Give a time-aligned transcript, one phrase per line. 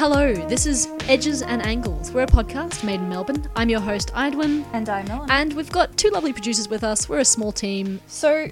[0.00, 2.10] Hello, this is Edges and Angles.
[2.10, 3.46] We're a podcast made in Melbourne.
[3.54, 5.30] I'm your host, Edwin, And I'm Ellen.
[5.30, 7.06] and we've got two lovely producers with us.
[7.06, 8.00] We're a small team.
[8.06, 8.48] so,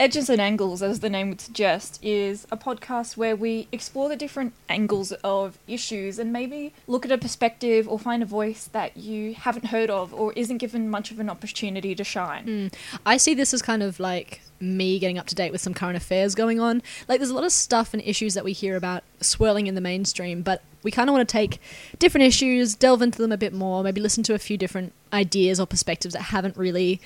[0.00, 4.16] Edges and Angles, as the name would suggest, is a podcast where we explore the
[4.16, 8.96] different angles of issues and maybe look at a perspective or find a voice that
[8.96, 12.44] you haven't heard of or isn't given much of an opportunity to shine.
[12.44, 12.66] Hmm.
[13.04, 15.96] I see this as kind of like me getting up to date with some current
[15.98, 16.82] affairs going on.
[17.06, 19.80] Like, there's a lot of stuff and issues that we hear about swirling in the
[19.80, 21.60] mainstream, but we kind of want to take
[21.98, 25.58] different issues, delve into them a bit more, maybe listen to a few different ideas
[25.58, 27.00] or perspectives that haven't really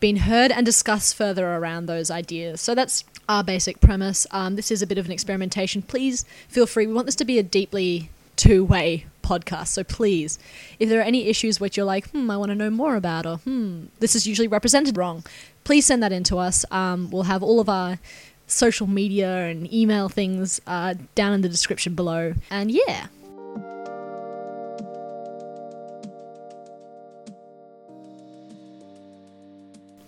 [0.00, 2.60] been heard and discuss further around those ideas.
[2.60, 4.26] So that's our basic premise.
[4.32, 5.80] Um, this is a bit of an experimentation.
[5.80, 6.86] Please feel free.
[6.86, 9.68] We want this to be a deeply two way podcast.
[9.68, 10.38] So please,
[10.78, 13.24] if there are any issues which you're like, hmm, I want to know more about,
[13.24, 15.24] or hmm, this is usually represented wrong,
[15.64, 16.64] please send that in to us.
[16.70, 17.98] Um, we'll have all of our
[18.52, 22.34] social media and email things uh, down in the description below.
[22.50, 23.06] And yeah.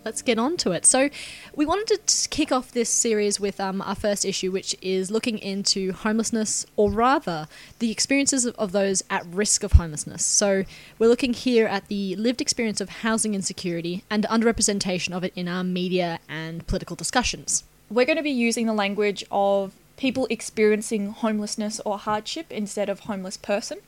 [0.05, 0.85] let's get on to it.
[0.87, 1.09] So,
[1.55, 5.39] we wanted to kick off this series with um, our first issue, which is looking
[5.39, 10.25] into homelessness, or rather, the experiences of, of those at risk of homelessness.
[10.25, 10.65] So,
[10.99, 15.49] we're looking here at the lived experience of housing insecurity and underrepresentation of it in
[15.49, 17.65] our media and political discussions.
[17.91, 23.01] We're going to be using the language of people experiencing homelessness or hardship instead of
[23.01, 23.79] homeless person,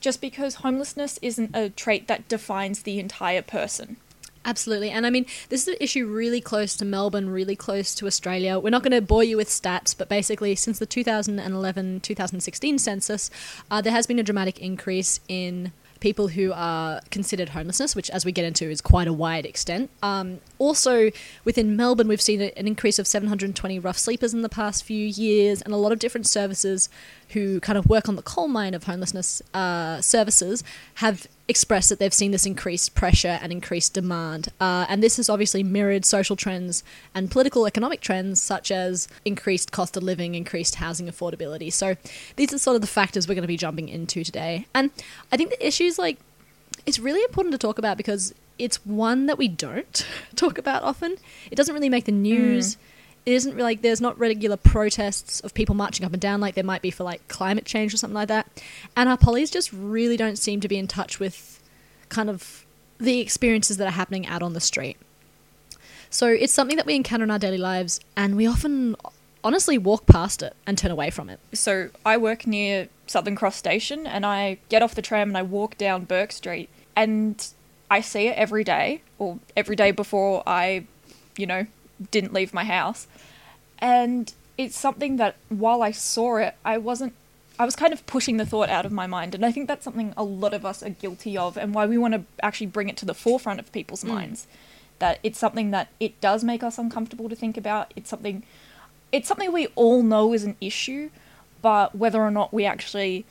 [0.00, 3.96] just because homelessness isn't a trait that defines the entire person.
[4.44, 4.90] Absolutely.
[4.90, 8.58] And I mean, this is an issue really close to Melbourne, really close to Australia.
[8.58, 13.30] We're not going to bore you with stats, but basically, since the 2011 2016 census,
[13.70, 18.24] uh, there has been a dramatic increase in people who are considered homelessness, which, as
[18.24, 19.88] we get into, is quite a wide extent.
[20.02, 21.12] Um, also,
[21.44, 25.62] within Melbourne, we've seen an increase of 720 rough sleepers in the past few years,
[25.62, 26.90] and a lot of different services
[27.28, 30.64] who kind of work on the coal mine of homelessness uh, services
[30.96, 34.48] have expressed that they've seen this increased pressure and increased demand.
[34.58, 36.82] Uh, and this has obviously mirrored social trends
[37.14, 41.70] and political economic trends such as increased cost of living, increased housing affordability.
[41.70, 41.96] So
[42.36, 44.66] these are sort of the factors we're going to be jumping into today.
[44.74, 44.90] And
[45.30, 46.16] I think the issues like
[46.86, 51.16] it's really important to talk about because it's one that we don't talk about often.
[51.50, 52.78] It doesn't really make the news.
[53.24, 56.64] It isn't like there's not regular protests of people marching up and down like there
[56.64, 58.48] might be for like climate change or something like that.
[58.96, 61.62] And our pollies just really don't seem to be in touch with
[62.08, 62.66] kind of
[62.98, 64.96] the experiences that are happening out on the street.
[66.10, 68.96] So it's something that we encounter in our daily lives and we often
[69.44, 71.40] honestly walk past it and turn away from it.
[71.52, 75.42] So I work near Southern Cross Station and I get off the tram and I
[75.42, 77.46] walk down Bourke Street and
[77.90, 80.84] I see it every day or every day before I,
[81.36, 81.66] you know,
[82.10, 83.06] didn't leave my house.
[83.78, 87.14] And it's something that while I saw it, I wasn't
[87.58, 89.84] I was kind of pushing the thought out of my mind and I think that's
[89.84, 92.88] something a lot of us are guilty of and why we want to actually bring
[92.88, 94.08] it to the forefront of people's mm.
[94.08, 94.46] minds
[94.98, 97.92] that it's something that it does make us uncomfortable to think about.
[97.94, 98.42] It's something
[99.12, 101.10] it's something we all know is an issue,
[101.60, 103.26] but whether or not we actually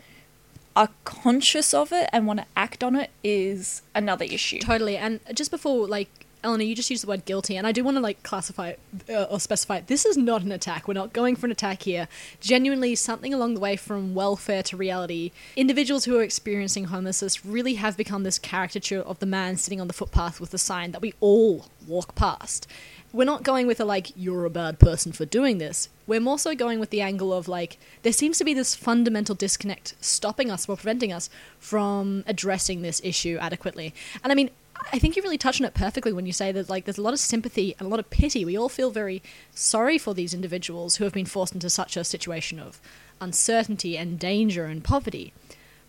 [0.75, 4.59] are conscious of it and want to act on it is another issue.
[4.59, 4.95] Totally.
[4.95, 7.97] And just before, like, Eleanor, you just used the word guilty, and I do want
[7.97, 8.73] to like classify
[9.09, 9.81] uh, or specify.
[9.81, 10.87] This is not an attack.
[10.87, 12.07] We're not going for an attack here.
[12.39, 15.31] Genuinely, something along the way from welfare to reality.
[15.55, 19.87] Individuals who are experiencing homelessness really have become this caricature of the man sitting on
[19.87, 22.67] the footpath with the sign that we all walk past.
[23.13, 25.89] We're not going with a like, you're a bad person for doing this.
[26.07, 29.35] We're more so going with the angle of like, there seems to be this fundamental
[29.35, 31.29] disconnect stopping us or preventing us
[31.59, 33.93] from addressing this issue adequately.
[34.23, 34.49] And I mean,
[34.93, 37.01] I think you really touch on it perfectly when you say that like there's a
[37.01, 38.45] lot of sympathy and a lot of pity.
[38.45, 39.21] We all feel very
[39.53, 42.81] sorry for these individuals who have been forced into such a situation of
[43.19, 45.33] uncertainty and danger and poverty.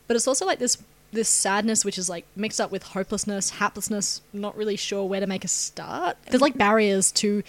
[0.07, 0.79] But it's also like this
[1.13, 5.27] this sadness which is like mixed up with hopelessness, haplessness, not really sure where to
[5.27, 6.17] make a start.
[6.29, 7.43] There's like barriers to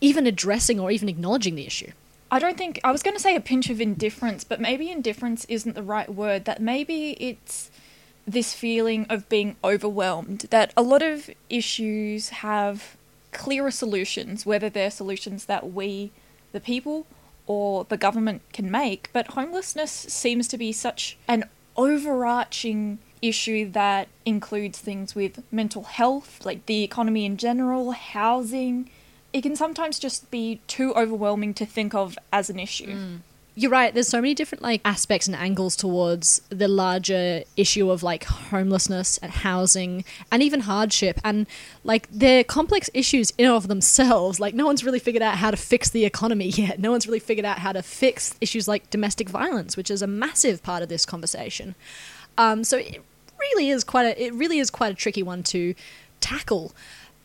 [0.00, 1.92] even addressing or even acknowledging the issue.
[2.30, 5.44] I don't think I was going to say a pinch of indifference, but maybe indifference
[5.46, 6.44] isn't the right word.
[6.44, 7.70] That maybe it's
[8.26, 10.46] this feeling of being overwhelmed.
[10.50, 12.96] That a lot of issues have
[13.32, 16.12] clearer solutions, whether they're solutions that we,
[16.52, 17.06] the people,
[17.46, 19.10] or the government can make.
[19.12, 21.44] But homelessness seems to be such an
[21.76, 28.90] overarching issue that includes things with mental health, like the economy in general, housing.
[29.32, 32.94] It can sometimes just be too overwhelming to think of as an issue.
[32.94, 33.18] Mm.
[33.54, 33.92] You're right.
[33.92, 39.18] There's so many different like aspects and angles towards the larger issue of like homelessness
[39.18, 41.20] and housing and even hardship.
[41.24, 41.46] And
[41.84, 44.40] like they're complex issues in of themselves.
[44.40, 46.78] Like no one's really figured out how to fix the economy yet.
[46.78, 50.06] No one's really figured out how to fix issues like domestic violence, which is a
[50.06, 51.74] massive part of this conversation.
[52.38, 53.02] Um, so it
[53.38, 55.74] really is quite a it really is quite a tricky one to
[56.20, 56.72] tackle.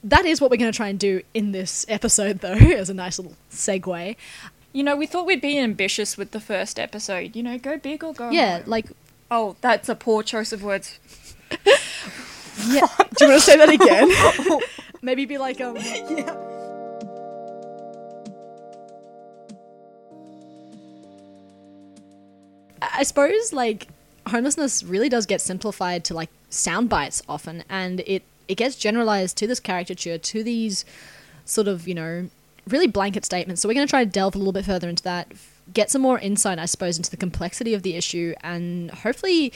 [0.04, 2.94] That is what we're going to try and do in this episode, though, as a
[2.94, 4.16] nice little segue.
[4.76, 7.34] You know, we thought we'd be ambitious with the first episode.
[7.34, 8.64] You know, go big or go Yeah, home.
[8.68, 8.88] like
[9.32, 11.00] Oh, that's a poor choice of words.
[12.68, 12.88] Yeah.
[13.18, 14.60] Do you want to say that again?
[15.02, 16.34] Maybe be like, um, yeah.
[22.82, 23.88] I suppose like
[24.28, 29.38] homelessness really does get simplified to like sound bites often, and it it gets generalized
[29.38, 30.86] to this caricature, to these
[31.46, 32.30] sort of you know
[32.68, 33.62] really blanket statements.
[33.62, 35.32] So we're going to try to delve a little bit further into that,
[35.74, 39.54] get some more insight, I suppose, into the complexity of the issue, and hopefully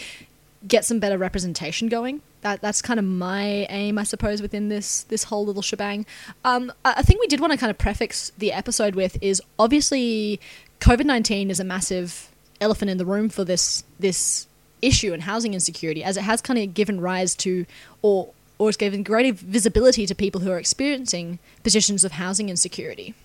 [0.68, 2.22] get some better representation going.
[2.42, 6.06] That that's kind of my aim, I suppose, within this this whole little shebang.
[6.46, 10.40] Um, I think we did want to kind of prefix the episode with is obviously
[10.80, 12.30] COVID nineteen is a massive
[12.62, 14.48] elephant in the room for this this
[14.82, 17.66] issue and housing insecurity, as it has kind of given rise to
[18.02, 18.30] or
[18.60, 23.16] or it's given greater visibility to people who are experiencing positions of housing insecurity.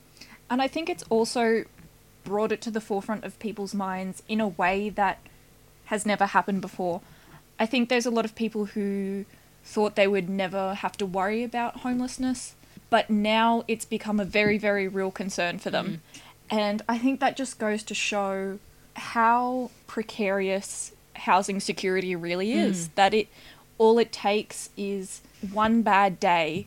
[0.49, 1.65] And I think it's also
[2.23, 5.19] brought it to the forefront of people's minds in a way that
[5.87, 7.03] has never happened before.
[7.59, 9.27] I think there's a lot of people who
[9.65, 12.55] thought they would never have to worry about homelessness,
[12.89, 15.87] but now it's become a very, very real concern for them.
[15.87, 16.59] Mm-hmm.
[16.59, 18.59] And I think that just goes to show
[18.95, 22.89] how precarious housing security really is.
[22.89, 22.95] Mm.
[22.95, 23.29] That it
[23.79, 25.21] all it takes is
[25.53, 26.67] one bad day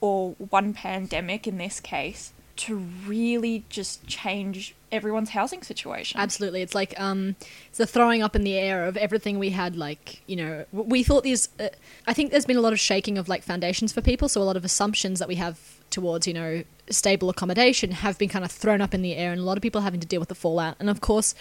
[0.00, 2.76] or one pandemic in this case to
[3.06, 6.18] really just change everyone's housing situation.
[6.18, 7.36] Absolutely, it's like um,
[7.68, 9.76] it's the throwing up in the air of everything we had.
[9.76, 11.48] Like you know, we thought these.
[11.60, 11.68] Uh,
[12.06, 14.44] I think there's been a lot of shaking of like foundations for people, so a
[14.44, 15.58] lot of assumptions that we have
[15.90, 19.40] towards you know stable accommodation have been kind of thrown up in the air, and
[19.40, 20.76] a lot of people having to deal with the fallout.
[20.80, 21.34] And of course,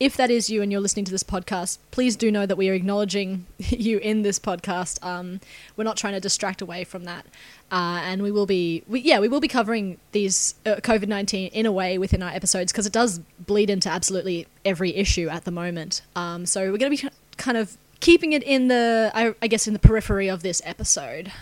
[0.00, 2.68] if that is you and you're listening to this podcast, please do know that we
[2.68, 5.04] are acknowledging you in this podcast.
[5.04, 5.40] Um,
[5.76, 7.26] we're not trying to distract away from that,
[7.72, 11.48] uh, and we will be, we, yeah, we will be covering these uh, COVID nineteen
[11.52, 15.44] in a way within our episodes because it does bleed into absolutely every issue at
[15.44, 16.02] the moment.
[16.14, 19.66] Um, so we're going to be kind of keeping it in the, I, I guess,
[19.66, 21.32] in the periphery of this episode.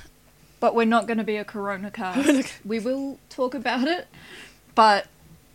[0.58, 2.54] but we're not going to be a corona cast.
[2.64, 4.06] we will talk about it,
[4.74, 5.06] but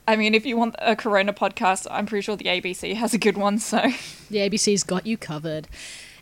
[0.08, 3.18] I mean, if you want a corona podcast, I'm pretty sure the ABC has a
[3.18, 3.60] good one.
[3.60, 3.78] So
[4.30, 5.68] The ABC's got you covered.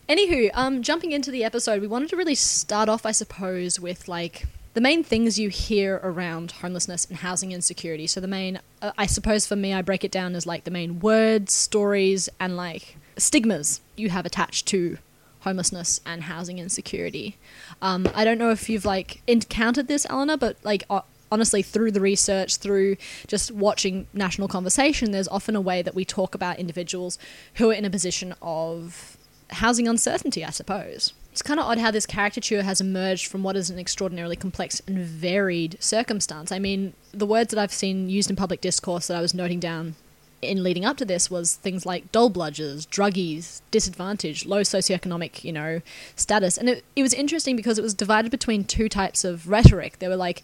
[0.07, 4.07] Anywho, um, jumping into the episode, we wanted to really start off, I suppose, with
[4.07, 8.07] like the main things you hear around homelessness and housing insecurity.
[8.07, 10.71] So the main, uh, I suppose, for me, I break it down as like the
[10.71, 14.97] main words, stories, and like stigmas you have attached to
[15.41, 17.37] homelessness and housing insecurity.
[17.81, 20.83] Um, I don't know if you've like encountered this, Eleanor, but like.
[20.89, 22.95] Uh, honestly through the research through
[23.27, 27.17] just watching national conversation there's often a way that we talk about individuals
[27.55, 29.17] who are in a position of
[29.51, 33.55] housing uncertainty i suppose it's kind of odd how this caricature has emerged from what
[33.55, 38.29] is an extraordinarily complex and varied circumstance i mean the words that i've seen used
[38.29, 39.95] in public discourse that i was noting down
[40.41, 45.51] in leading up to this was things like dole bludgers, druggies, disadvantaged, low socioeconomic, you
[45.51, 45.81] know,
[46.15, 46.57] status.
[46.57, 49.99] And it, it was interesting because it was divided between two types of rhetoric.
[49.99, 50.43] There were like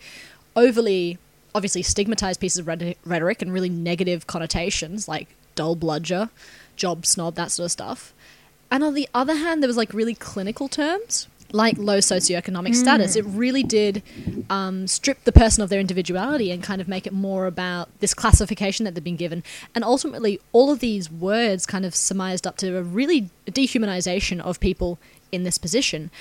[0.55, 1.17] overly,
[1.53, 6.29] obviously stigmatized pieces of rhetoric and really negative connotations like dole bludger,
[6.75, 8.13] job snob, that sort of stuff.
[8.71, 13.15] And on the other hand, there was like really clinical terms like low socioeconomic status.
[13.15, 14.03] It really did
[14.49, 18.13] um, strip the person of their individuality and kind of make it more about this
[18.13, 19.43] classification that they've been given.
[19.73, 24.59] And ultimately, all of these words kind of surmised up to a really dehumanization of
[24.59, 24.99] people
[25.31, 26.11] in this position.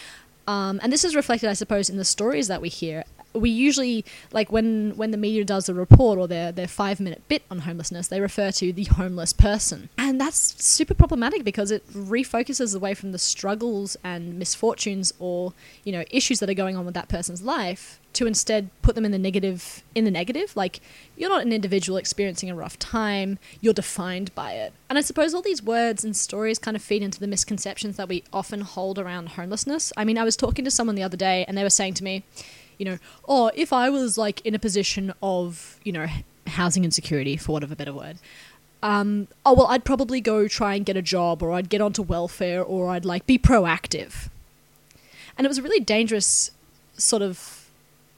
[0.46, 3.04] Um, and this is reflected, I suppose, in the stories that we hear.
[3.34, 7.22] We usually like when when the media does a report or their their five minute
[7.28, 11.86] bit on homelessness, they refer to the homeless person, and that's super problematic because it
[11.92, 15.52] refocuses away from the struggles and misfortunes or
[15.84, 19.04] you know issues that are going on with that person's life to instead put them
[19.04, 20.56] in the negative in the negative.
[20.56, 20.80] Like
[21.16, 23.38] you're not an individual experiencing a rough time.
[23.60, 24.72] You're defined by it.
[24.88, 28.08] And i suppose all these words and stories kind of feed into the misconceptions that
[28.08, 29.92] we often hold around homelessness.
[29.96, 32.04] I mean i was talking to someone the other day and they were saying to
[32.04, 32.24] me
[32.78, 36.06] you know oh if i was like in a position of you know
[36.46, 38.18] housing insecurity for want of a better word
[38.82, 42.02] um, oh well i'd probably go try and get a job or i'd get onto
[42.02, 44.28] welfare or i'd like be proactive
[45.36, 46.50] and it was a really dangerous
[46.96, 47.68] sort of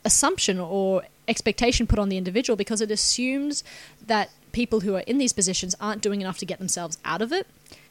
[0.04, 3.64] assumption or expectation put on the individual because it assumes
[4.06, 7.32] that people who are in these positions aren't doing enough to get themselves out of
[7.32, 7.46] it.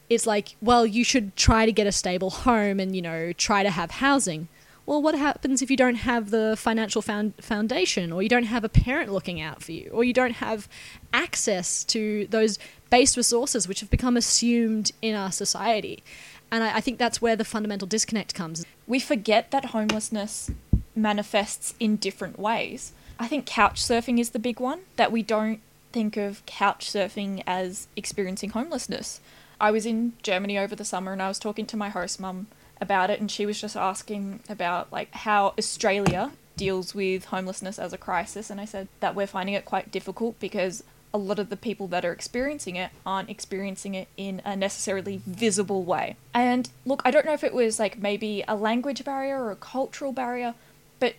[0.09, 3.63] It's like, well, you should try to get a stable home and, you know, try
[3.63, 4.47] to have housing.
[4.85, 8.63] Well, what happens if you don't have the financial found foundation, or you don't have
[8.63, 10.67] a parent looking out for you, or you don't have
[11.11, 12.59] access to those
[12.91, 16.03] base resources which have become assumed in our society?
[16.51, 18.63] And I, I think that's where the fundamental disconnect comes.
[18.85, 20.51] We forget that homelessness
[20.95, 22.93] manifests in different ways.
[23.17, 25.61] I think couch surfing is the big one, that we don't
[25.91, 29.19] think of couch surfing as experiencing homelessness.
[29.59, 32.47] I was in Germany over the summer and I was talking to my host mum
[32.81, 37.93] about it and she was just asking about like how Australia deals with homelessness as
[37.93, 41.49] a crisis and I said that we're finding it quite difficult because a lot of
[41.49, 46.17] the people that are experiencing it aren't experiencing it in a necessarily visible way.
[46.33, 49.55] And look, I don't know if it was like maybe a language barrier or a
[49.55, 50.55] cultural barrier,
[50.99, 51.15] but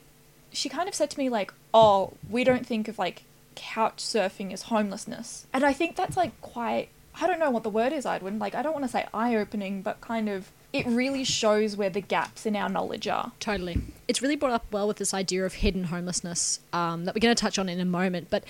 [0.53, 3.23] she kind of said to me like, "Oh, we don't think of like
[3.55, 7.71] couch surfing as homelessness." And I think that's like quite I don't know what the
[7.71, 8.39] word is, Edwin.
[8.39, 12.00] Like I don't want to say eye-opening, but kind of it really shows where the
[12.00, 13.32] gaps in our knowledge are.
[13.40, 13.80] Totally.
[14.08, 17.35] It's really brought up well with this idea of hidden homelessness um, that we're going
[17.35, 18.28] to touch on in a moment.
[18.30, 18.44] But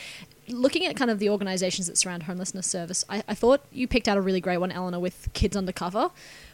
[0.48, 4.08] looking at kind of the organizations that surround homelessness service, I, I thought you picked
[4.08, 6.10] out a really great one, Eleanor, with Kids Under Cover.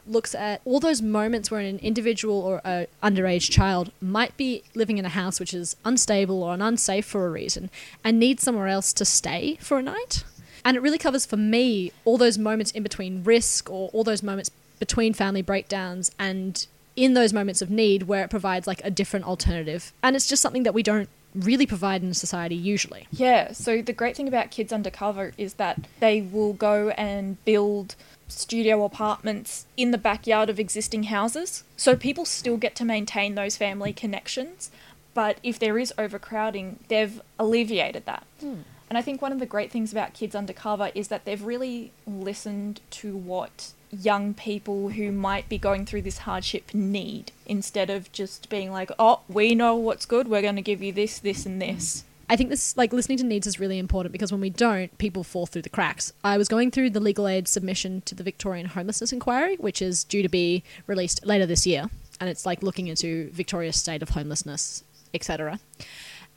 [0.06, 4.98] Looks at all those moments where an individual or an underage child might be living
[4.98, 7.70] in a house which is unstable or unsafe for a reason
[8.02, 10.24] and needs somewhere else to stay for a night.
[10.64, 14.22] And it really covers for me all those moments in between risk or all those
[14.22, 14.50] moments
[14.82, 19.24] between family breakdowns and in those moments of need where it provides like a different
[19.24, 19.92] alternative.
[20.02, 23.06] And it's just something that we don't really provide in society usually.
[23.12, 27.42] Yeah, so the great thing about Kids Under Cover is that they will go and
[27.44, 27.94] build
[28.26, 31.62] studio apartments in the backyard of existing houses.
[31.76, 34.72] So people still get to maintain those family connections,
[35.14, 38.26] but if there is overcrowding, they've alleviated that.
[38.40, 38.62] Hmm.
[38.90, 41.42] And I think one of the great things about Kids Under Cover is that they've
[41.42, 47.90] really listened to what young people who might be going through this hardship need instead
[47.90, 51.18] of just being like, oh, we know what's good, we're going to give you this,
[51.18, 52.04] this, and this.
[52.28, 55.22] I think this, like, listening to needs is really important because when we don't, people
[55.22, 56.14] fall through the cracks.
[56.24, 60.04] I was going through the legal aid submission to the Victorian Homelessness Inquiry, which is
[60.04, 64.10] due to be released later this year, and it's like looking into Victoria's state of
[64.10, 64.82] homelessness,
[65.12, 65.60] etc.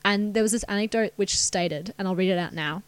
[0.04, 2.84] And there was this anecdote which stated, and I'll read it out now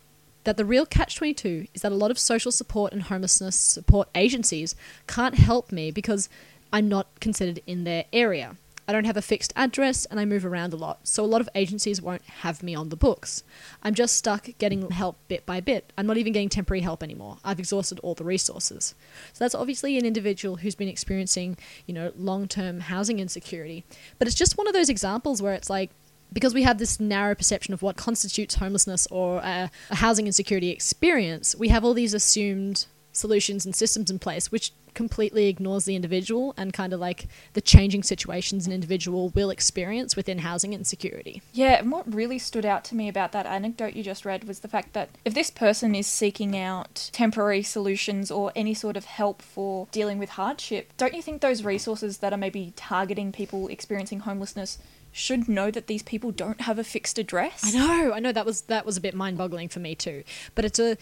[0.48, 4.08] that the real catch 22 is that a lot of social support and homelessness support
[4.16, 6.30] agencies can't help me because
[6.72, 8.56] I'm not considered in their area.
[8.88, 11.42] I don't have a fixed address and I move around a lot, so a lot
[11.42, 13.44] of agencies won't have me on the books.
[13.84, 15.92] I'm just stuck getting help bit by bit.
[15.98, 17.39] I'm not even getting temporary help anymore.
[17.44, 18.96] I've exhausted all the resources.
[19.34, 23.84] So that's obviously an individual who's been experiencing, you know, long-term housing insecurity.
[24.18, 25.92] But it's just one of those examples where it's like
[26.34, 30.70] because we have this narrow perception of what constitutes homelessness or a, a, housing insecurity
[30.70, 35.96] experience, we have all these assumed solutions and systems in place, which completely ignores the
[35.96, 41.40] individual and kind of like the changing situations an individual will experience within housing insecurity.
[41.54, 44.62] Yeah, and what really stood out to me about that anecdote you just read was
[44.62, 49.06] the fact that if this person is seeking out temporary solutions or any sort of
[49.06, 53.68] help for dealing with hardship, don't you think those resources that are maybe targeting people
[53.68, 54.80] experiencing homelessness
[55.18, 57.64] should know that these people don't have a fixed address.
[57.66, 60.24] I know, I know that was that was a bit mind-boggling for me too.
[60.56, 60.98] But it's a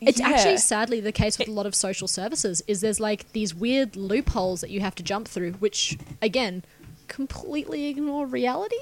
[0.00, 0.28] it's Yeah.
[0.28, 3.96] actually sadly the case with a lot of social services is there's like these weird
[3.96, 6.62] loopholes that you have to jump through which again
[7.08, 8.76] completely ignore reality.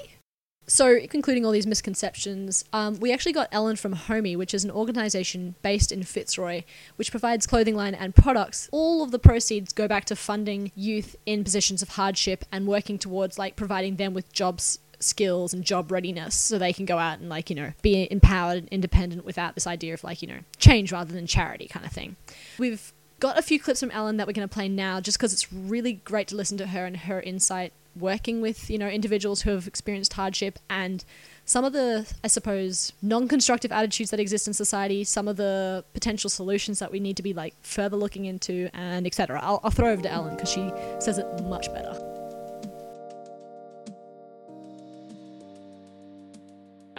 [0.65, 4.71] So, concluding all these misconceptions, um, we actually got Ellen from Homie, which is an
[4.71, 6.63] organization based in Fitzroy,
[6.95, 8.69] which provides clothing line and products.
[8.71, 12.97] All of the proceeds go back to funding youth in positions of hardship and working
[12.97, 17.19] towards like providing them with jobs skills and job readiness so they can go out
[17.19, 20.39] and like you know be empowered and independent without this idea of like you know
[20.59, 22.15] change rather than charity kind of thing
[22.57, 25.33] we've got a few clips from ellen that we're going to play now just because
[25.33, 29.41] it's really great to listen to her and her insight working with you know individuals
[29.41, 31.05] who have experienced hardship and
[31.45, 36.29] some of the i suppose non-constructive attitudes that exist in society some of the potential
[36.29, 39.91] solutions that we need to be like further looking into and etc I'll, I'll throw
[39.91, 42.13] over to ellen because she says it much better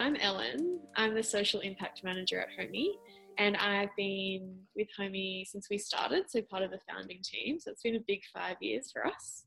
[0.05, 0.81] I'm Ellen.
[0.97, 2.91] I'm the social impact manager at Homie,
[3.39, 7.59] and I've been with Homie since we started, so part of the founding team.
[7.59, 9.45] So it's been a big five years for us.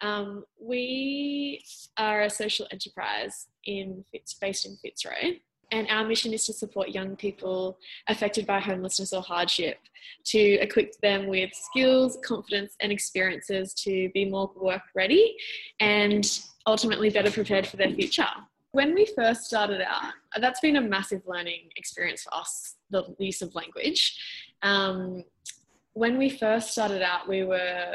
[0.00, 1.64] Um, we
[1.96, 4.04] are a social enterprise in
[4.40, 5.40] based in Fitzroy,
[5.70, 7.78] and our mission is to support young people
[8.08, 9.78] affected by homelessness or hardship
[10.24, 15.36] to equip them with skills, confidence, and experiences to be more work ready
[15.80, 18.26] and ultimately better prepared for their future.
[18.72, 23.42] When we first started out, that's been a massive learning experience for us, the use
[23.42, 24.18] of language.
[24.62, 25.24] Um,
[25.94, 27.92] when we first started out, we were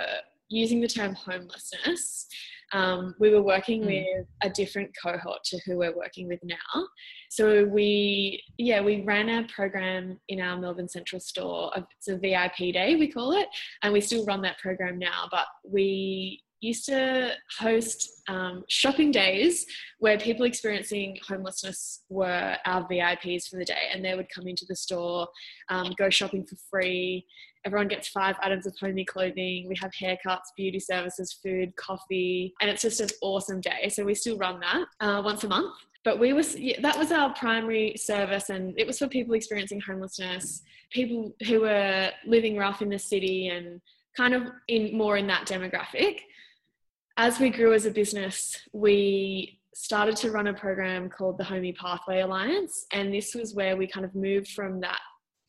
[0.54, 2.28] using the term homelessness
[2.74, 3.86] um, we were working mm.
[3.86, 6.88] with a different cohort to who we're working with now.
[7.30, 11.72] So we, yeah, we ran a program in our Melbourne Central store.
[11.76, 13.48] It's a VIP day, we call it,
[13.84, 15.28] and we still run that program now.
[15.32, 19.66] But we used to host um, shopping days
[20.00, 24.66] where people experiencing homelessness were our VIPs for the day, and they would come into
[24.68, 25.28] the store,
[25.70, 27.26] um, go shopping for free,
[27.66, 29.68] Everyone gets five items of Homie clothing.
[29.68, 33.90] We have haircuts, beauty services, food, coffee, and it's just an awesome day.
[33.90, 35.74] So we still run that uh, once a month.
[36.04, 39.80] But we was yeah, that was our primary service, and it was for people experiencing
[39.80, 43.80] homelessness, people who were living rough in the city, and
[44.18, 46.20] kind of in more in that demographic.
[47.16, 51.76] As we grew as a business, we started to run a program called the Homie
[51.76, 55.00] Pathway Alliance, and this was where we kind of moved from that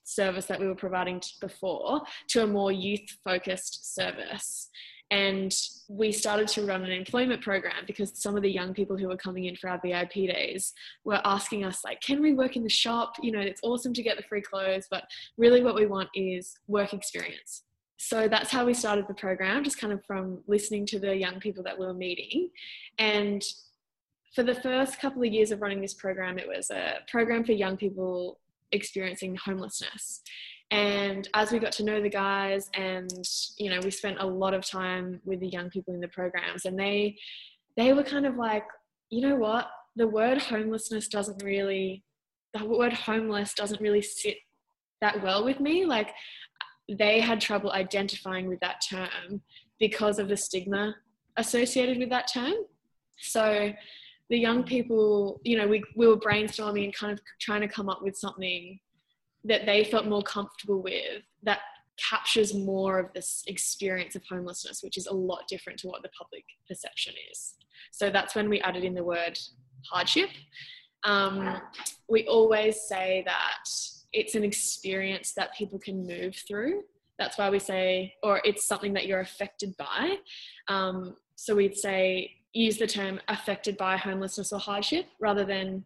[0.05, 4.69] service that we were providing before to a more youth focused service.
[5.11, 5.55] And
[5.89, 9.17] we started to run an employment program because some of the young people who were
[9.17, 10.73] coming in for our VIP days
[11.05, 13.15] were asking us, like, can we work in the shop?
[13.23, 15.05] You know, it's awesome to get the free clothes, but
[15.37, 17.63] really what we want is work experience.
[17.97, 21.39] So that's how we started the program, just kind of from listening to the young
[21.39, 22.51] people that we were meeting.
[22.99, 23.43] And
[24.35, 27.53] for the first couple of years of running this program, it was a program for
[27.53, 28.41] young people
[28.73, 30.23] experiencing homelessness.
[30.71, 33.11] And as we got to know the guys, and
[33.59, 36.65] you know, we spent a lot of time with the young people in the programs,
[36.65, 37.17] and they
[37.77, 38.65] they were kind of like,
[39.11, 42.05] you know what, the word homelessness doesn't really,
[42.53, 44.37] the word homeless doesn't really sit
[45.01, 45.85] that well with me.
[45.85, 46.11] Like
[46.89, 49.43] they had trouble identifying with that term
[49.79, 50.95] because of the stigma
[51.37, 52.55] associated with that term.
[53.19, 53.73] So
[54.31, 57.89] the young people, you know, we, we were brainstorming and kind of trying to come
[57.89, 58.79] up with something
[59.45, 61.61] that they felt more comfortable with that
[62.11, 66.09] captures more of this experience of homelessness, which is a lot different to what the
[66.19, 67.55] public perception is.
[67.93, 69.39] So that's when we added in the word
[69.91, 70.31] hardship.
[71.05, 71.61] Um,
[72.09, 73.69] we always say that
[74.13, 76.83] it's an experience that people can move through.
[77.19, 80.17] That's why we say, or it's something that you're affected by.
[80.69, 85.85] Um, so we'd say use the term affected by homelessness or hardship rather than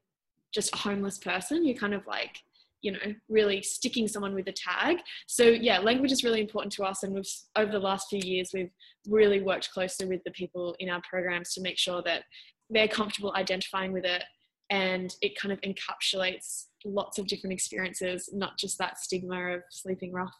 [0.52, 1.66] just a homeless person.
[1.66, 2.42] You're kind of like,
[2.82, 4.98] you know, really sticking someone with a tag.
[5.26, 7.02] So yeah, language is really important to us.
[7.02, 8.70] And we've over the last few years, we've
[9.08, 12.24] really worked closely with the people in our programs to make sure that
[12.70, 14.22] they're comfortable identifying with it
[14.70, 20.12] and it kind of encapsulates lots of different experiences, not just that stigma of sleeping
[20.12, 20.36] rough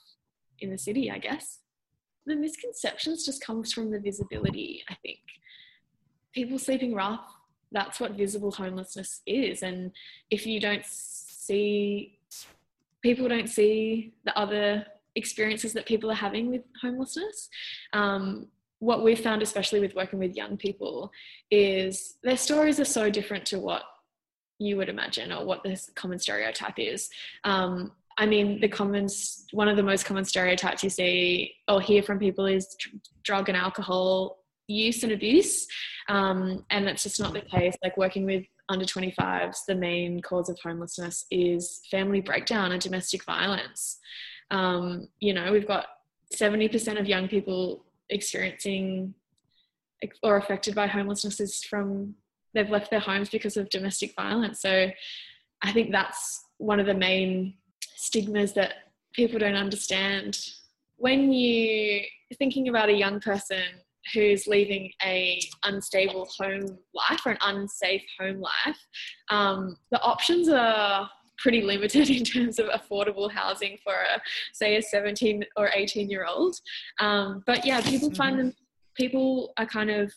[0.60, 1.60] in the city, I guess.
[2.26, 5.20] The misconceptions just comes from the visibility, I think
[6.34, 7.34] people sleeping rough,
[7.72, 9.62] that's what visible homelessness is.
[9.62, 9.92] And
[10.30, 12.18] if you don't see,
[13.02, 17.48] people don't see the other experiences that people are having with homelessness.
[17.92, 21.10] Um, what we've found, especially with working with young people,
[21.50, 23.82] is their stories are so different to what
[24.58, 27.10] you would imagine or what the common stereotype is.
[27.44, 29.08] Um, I mean, the common,
[29.52, 32.76] one of the most common stereotypes you see or hear from people is
[33.22, 34.37] drug and alcohol
[34.68, 35.66] use and abuse.
[36.08, 37.74] Um, and that's just not the case.
[37.82, 43.24] Like working with under 25s, the main cause of homelessness is family breakdown and domestic
[43.24, 43.98] violence.
[44.50, 45.86] Um, you know, we've got
[46.34, 49.14] 70% of young people experiencing
[50.22, 52.14] or affected by homelessness is from
[52.54, 54.60] they've left their homes because of domestic violence.
[54.60, 54.90] So
[55.62, 57.54] I think that's one of the main
[57.96, 58.74] stigmas that
[59.12, 60.38] people don't understand.
[60.96, 62.02] When you
[62.38, 63.62] thinking about a young person
[64.14, 68.78] who's leaving a unstable home life or an unsafe home life,
[69.30, 74.20] um, the options are pretty limited in terms of affordable housing for a
[74.52, 76.56] say a 17 or 18 year old
[76.98, 78.46] um, but yeah people find mm-hmm.
[78.46, 78.54] them
[78.96, 80.12] people are kind of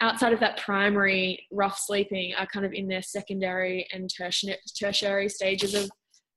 [0.00, 5.28] outside of that primary rough sleeping are kind of in their secondary and tertiary, tertiary
[5.28, 5.90] stages of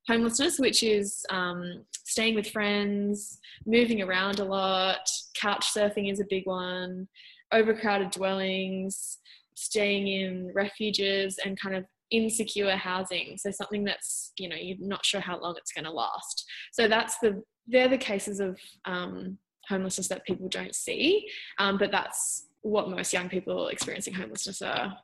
[0.08, 6.26] homelessness, which is um, staying with friends, moving around a lot, couch surfing is a
[6.30, 7.08] big one,
[7.52, 9.20] overcrowded dwellings,
[9.56, 13.38] staying in refuges, and kind of insecure housing.
[13.38, 16.46] So something that's you know you're not sure how long it's going to last.
[16.72, 19.38] So that's the they're the cases of um,
[19.70, 21.28] homelessness that people don't see,
[21.60, 24.98] um, but that's what most young people experiencing homelessness are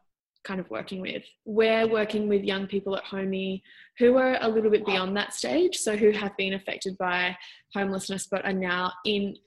[0.49, 1.23] kind of working with.
[1.45, 3.61] We're working with young people at Homie
[3.99, 7.37] who are a little bit beyond that stage, so who have been affected by
[7.75, 9.37] homelessness but are now in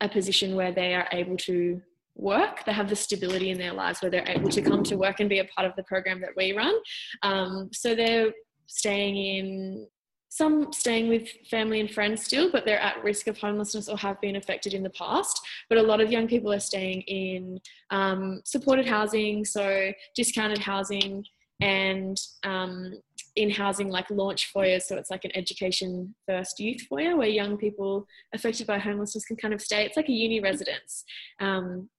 [0.00, 1.82] a position where they are able to
[2.14, 2.64] work.
[2.64, 5.28] They have the stability in their lives where they're able to come to work and
[5.28, 6.74] be a part of the program that we run.
[7.22, 8.32] Um, so they're
[8.66, 9.88] staying in
[10.34, 14.18] some staying with family and friends still, but they're at risk of homelessness or have
[14.22, 15.38] been affected in the past.
[15.68, 21.26] But a lot of young people are staying in um, supported housing, so discounted housing,
[21.60, 22.94] and um,
[23.36, 24.86] in housing like launch foyers.
[24.86, 29.36] So it's like an education first youth foyer where young people affected by homelessness can
[29.36, 29.84] kind of stay.
[29.84, 31.04] It's like a uni residence.
[31.40, 31.90] Um,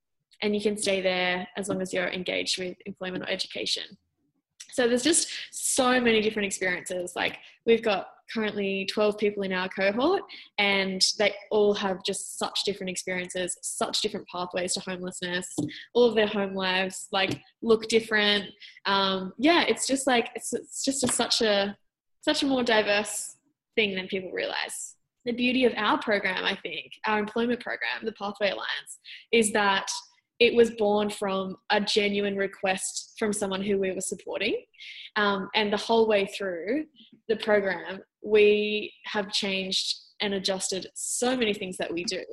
[0.42, 3.84] and you can stay there as long as you're engaged with employment or education.
[4.74, 7.14] So there's just so many different experiences.
[7.16, 10.22] Like we've got currently 12 people in our cohort
[10.58, 15.48] and they all have just such different experiences, such different pathways to homelessness.
[15.94, 18.46] All of their home lives like look different.
[18.86, 21.78] Um, yeah, it's just like it's, it's just a, such a
[22.22, 23.36] such a more diverse
[23.76, 24.96] thing than people realize.
[25.26, 29.00] The beauty of our program, I think, our employment program, the Pathway Alliance,
[29.32, 29.88] is that
[30.40, 34.64] it was born from a genuine request from someone who we were supporting.
[35.16, 36.86] Um, and the whole way through
[37.30, 42.24] the program, we have changed and adjusted so many things that we do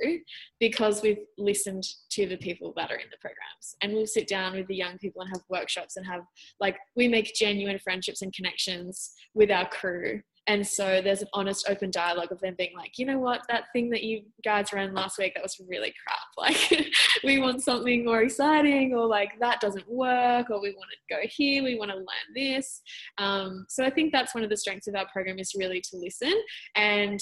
[0.61, 3.74] because we've listened to the people that are in the programs.
[3.83, 6.22] And we'll sit down with the young people and have workshops and have
[6.61, 11.69] like we make genuine friendships and connections with our crew and so there's an honest,
[11.69, 14.93] open dialogue of them being like, you know what, that thing that you guys ran
[14.93, 16.19] last week, that was really crap.
[16.41, 16.89] Like,
[17.23, 21.21] we want something more exciting, or like, that doesn't work, or we want to go
[21.23, 22.81] here, we want to learn this.
[23.19, 25.97] Um, so I think that's one of the strengths of our program is really to
[25.99, 26.33] listen.
[26.75, 27.21] And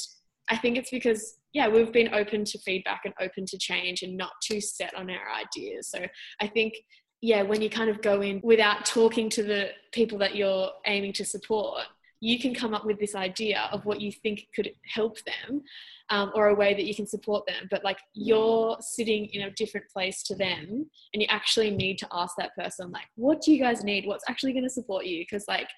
[0.48, 4.16] I think it's because, yeah, we've been open to feedback and open to change and
[4.16, 5.88] not too set on our ideas.
[5.88, 5.98] So
[6.40, 6.74] I think
[7.20, 11.12] yeah, when you kind of go in without talking to the people that you're aiming
[11.14, 11.80] to support,
[12.20, 15.62] you can come up with this idea of what you think could help them
[16.10, 19.50] um, or a way that you can support them but like you're sitting in a
[19.52, 23.52] different place to them and you actually need to ask that person like what do
[23.52, 24.06] you guys need?
[24.06, 25.20] What's actually going to support you?
[25.20, 25.68] Because like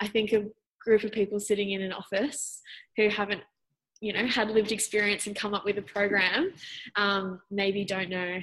[0.00, 0.44] i think a
[0.82, 2.60] group of people sitting in an office
[2.96, 3.42] who haven't
[4.00, 6.52] you know had lived experience and come up with a program
[6.96, 8.38] um, maybe don't know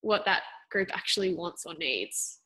[0.00, 2.38] what that group actually wants or needs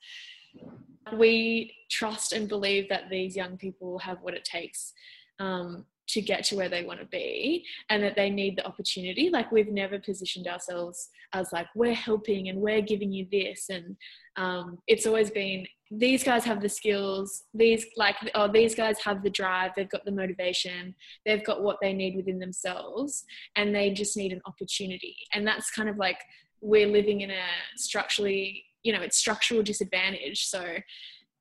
[1.13, 4.93] we trust and believe that these young people have what it takes
[5.39, 9.29] um, to get to where they want to be and that they need the opportunity.
[9.31, 13.97] Like we've never positioned ourselves as like we're helping and we're giving you this and
[14.37, 19.23] um, it's always been these guys have the skills these like oh these guys have
[19.23, 20.93] the drive they've got the motivation
[21.25, 25.17] they've got what they need within themselves and they just need an opportunity.
[25.33, 26.19] And that's kind of like
[26.61, 27.45] we're living in a
[27.77, 30.47] structurally you know it's structural disadvantage.
[30.47, 30.63] So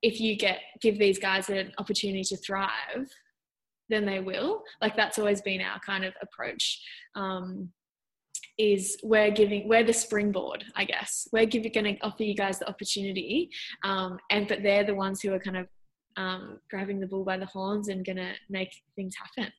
[0.01, 3.07] if you get give these guys an opportunity to thrive
[3.89, 4.63] then they will.
[4.81, 6.81] Like that's always been our kind of approach
[7.15, 7.69] um,
[8.57, 11.27] is we're giving we're the springboard i guess.
[11.31, 13.49] We're giving going to offer you guys the opportunity
[13.83, 15.67] um, and but they're the ones who are kind of
[16.17, 19.51] um, grabbing the bull by the horns and going to make things happen.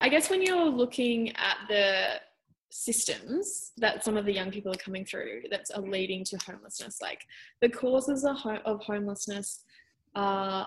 [0.00, 2.20] I guess when you're looking at the
[2.76, 7.00] systems that some of the young people are coming through that's are leading to homelessness.
[7.00, 7.20] Like
[7.60, 9.62] the causes of, of homelessness
[10.16, 10.66] are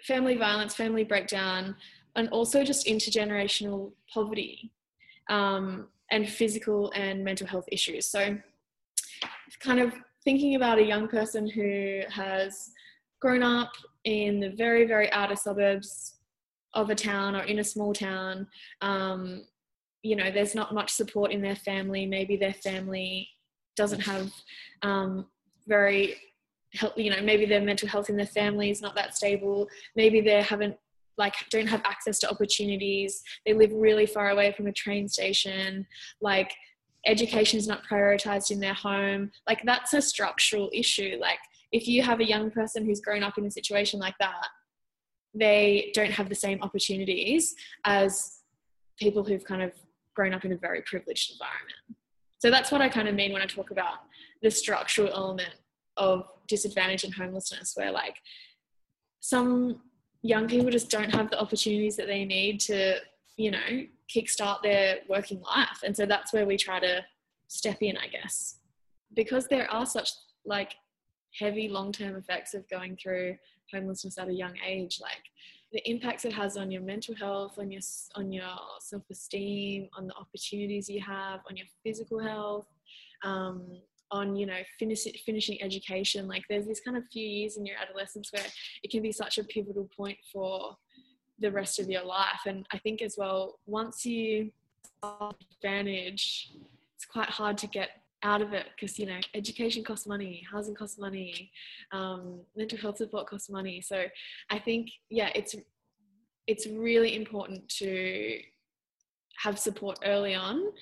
[0.00, 1.74] family violence, family breakdown,
[2.14, 4.70] and also just intergenerational poverty
[5.28, 8.06] um, and physical and mental health issues.
[8.06, 8.38] So,
[9.58, 12.70] kind of thinking about a young person who has
[13.20, 13.72] grown up
[14.04, 16.14] in the very, very outer suburbs
[16.74, 18.46] of a town or in a small town,
[18.82, 19.42] um,
[20.02, 22.06] you know there's not much support in their family.
[22.06, 23.28] Maybe their family
[23.76, 24.30] doesn't have
[24.82, 25.26] um,
[25.66, 26.16] very
[26.96, 29.68] you know maybe their mental health in their family is not that stable.
[29.96, 30.76] Maybe they haven't
[31.18, 33.22] like don't have access to opportunities.
[33.46, 35.86] They live really far away from a train station.
[36.20, 36.52] Like
[37.06, 39.30] education is not prioritized in their home.
[39.46, 41.18] Like that's a structural issue.
[41.20, 41.38] Like
[41.70, 44.46] if you have a young person who's grown up in a situation like that
[45.34, 48.40] they don't have the same opportunities as
[48.98, 49.72] people who've kind of
[50.14, 51.98] grown up in a very privileged environment.
[52.38, 54.00] So that's what I kind of mean when I talk about
[54.42, 55.54] the structural element
[55.96, 58.16] of disadvantage and homelessness, where like
[59.20, 59.80] some
[60.22, 62.96] young people just don't have the opportunities that they need to,
[63.36, 65.82] you know, kickstart their working life.
[65.84, 67.04] And so that's where we try to
[67.48, 68.58] step in, I guess.
[69.14, 70.10] Because there are such
[70.44, 70.74] like
[71.38, 73.36] heavy long term effects of going through
[73.72, 75.22] homelessness at a young age, like
[75.72, 77.80] the impacts it has on your mental health, on your
[78.14, 82.66] on your self esteem, on the opportunities you have, on your physical health,
[83.24, 83.66] um,
[84.10, 86.28] on you know finish, finishing education.
[86.28, 88.44] Like there's this kind of few years in your adolescence where
[88.82, 90.76] it can be such a pivotal point for
[91.38, 92.40] the rest of your life.
[92.46, 94.52] And I think as well, once you
[95.02, 96.52] advantage,
[96.94, 100.74] it's quite hard to get out of it because you know education costs money housing
[100.74, 101.50] costs money
[101.92, 103.80] um, mental health support costs money.
[103.80, 104.04] So
[104.50, 105.54] i think yeah it's
[106.46, 108.40] it's really important to
[109.38, 110.72] have support early on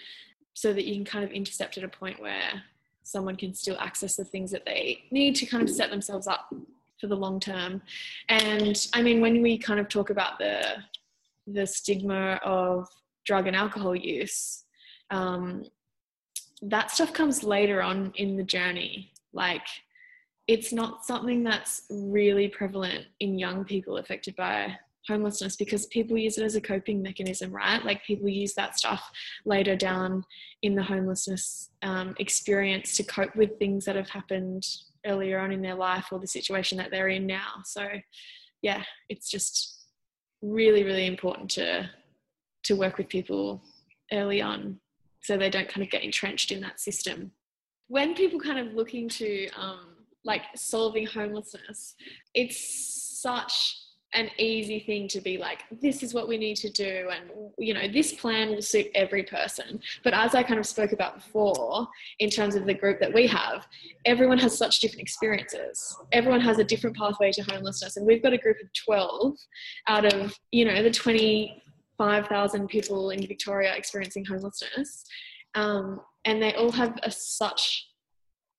[0.54, 2.62] so that you can kind of intercept at a point where
[3.02, 6.52] someone can still access the things that they need to kind of set themselves up
[7.00, 7.80] for the long term.
[8.28, 10.62] And i mean when we kind of talk about the
[11.46, 12.88] the stigma of
[13.24, 14.64] drug and alcohol use
[15.10, 15.64] um,
[16.62, 19.12] that stuff comes later on in the journey.
[19.32, 19.66] Like,
[20.46, 24.76] it's not something that's really prevalent in young people affected by
[25.08, 27.84] homelessness because people use it as a coping mechanism, right?
[27.84, 29.10] Like, people use that stuff
[29.44, 30.24] later down
[30.62, 34.66] in the homelessness um, experience to cope with things that have happened
[35.06, 37.62] earlier on in their life or the situation that they're in now.
[37.64, 37.88] So,
[38.60, 39.84] yeah, it's just
[40.42, 41.88] really, really important to
[42.62, 43.62] to work with people
[44.12, 44.78] early on
[45.22, 47.32] so they don't kind of get entrenched in that system.
[47.88, 51.94] When people kind of looking to um, like solving homelessness,
[52.34, 53.76] it's such
[54.12, 57.72] an easy thing to be like this is what we need to do and you
[57.72, 61.86] know this plan will suit every person but as i kind of spoke about before
[62.18, 63.66] in terms of the group that we have
[64.06, 68.32] everyone has such different experiences everyone has a different pathway to homelessness and we've got
[68.32, 69.36] a group of 12
[69.86, 71.62] out of you know the 20
[72.00, 75.04] 5,000 people in Victoria experiencing homelessness.
[75.54, 77.88] Um, and they all have a, such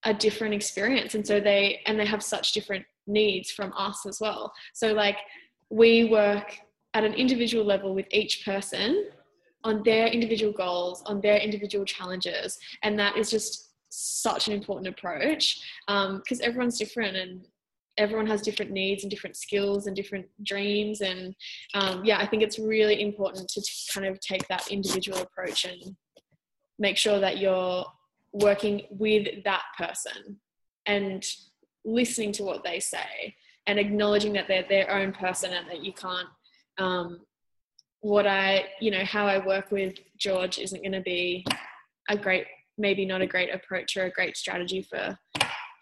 [0.06, 1.16] a different experience.
[1.16, 4.54] And so they, and they have such different needs from us as well.
[4.76, 5.18] So like
[5.72, 6.56] we work
[6.94, 9.10] at an individual level with each person
[9.64, 12.60] on their individual goals, on their individual challenges.
[12.84, 17.48] And that is just such an important approach because um, everyone's different and
[17.98, 21.02] everyone has different needs and different skills and different dreams.
[21.02, 21.36] And
[21.74, 25.66] um, yeah i think it's really important to t- kind of take that individual approach
[25.66, 25.96] and
[26.80, 27.86] make sure that you're
[28.34, 30.40] working with that person
[30.86, 31.26] and
[31.86, 33.36] listening to what they say
[33.68, 36.28] and acknowledging that they're their own person and that you can't
[36.78, 37.20] um,
[38.02, 41.46] what i you know how i work with george isn't going to be
[42.10, 42.46] a great
[42.78, 45.18] maybe not a great approach or a great strategy for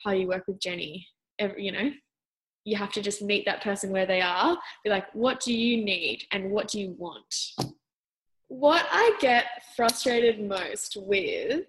[0.04, 1.06] how you work with jenny
[1.40, 1.92] every, you know
[2.66, 5.84] you have to just meet that person where they are be like what do you
[5.84, 7.36] need and what do you want?
[8.48, 11.66] What i get frustrated most with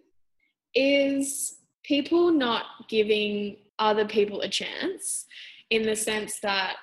[0.74, 5.26] is people not giving other people a chance
[5.70, 6.76] in the sense that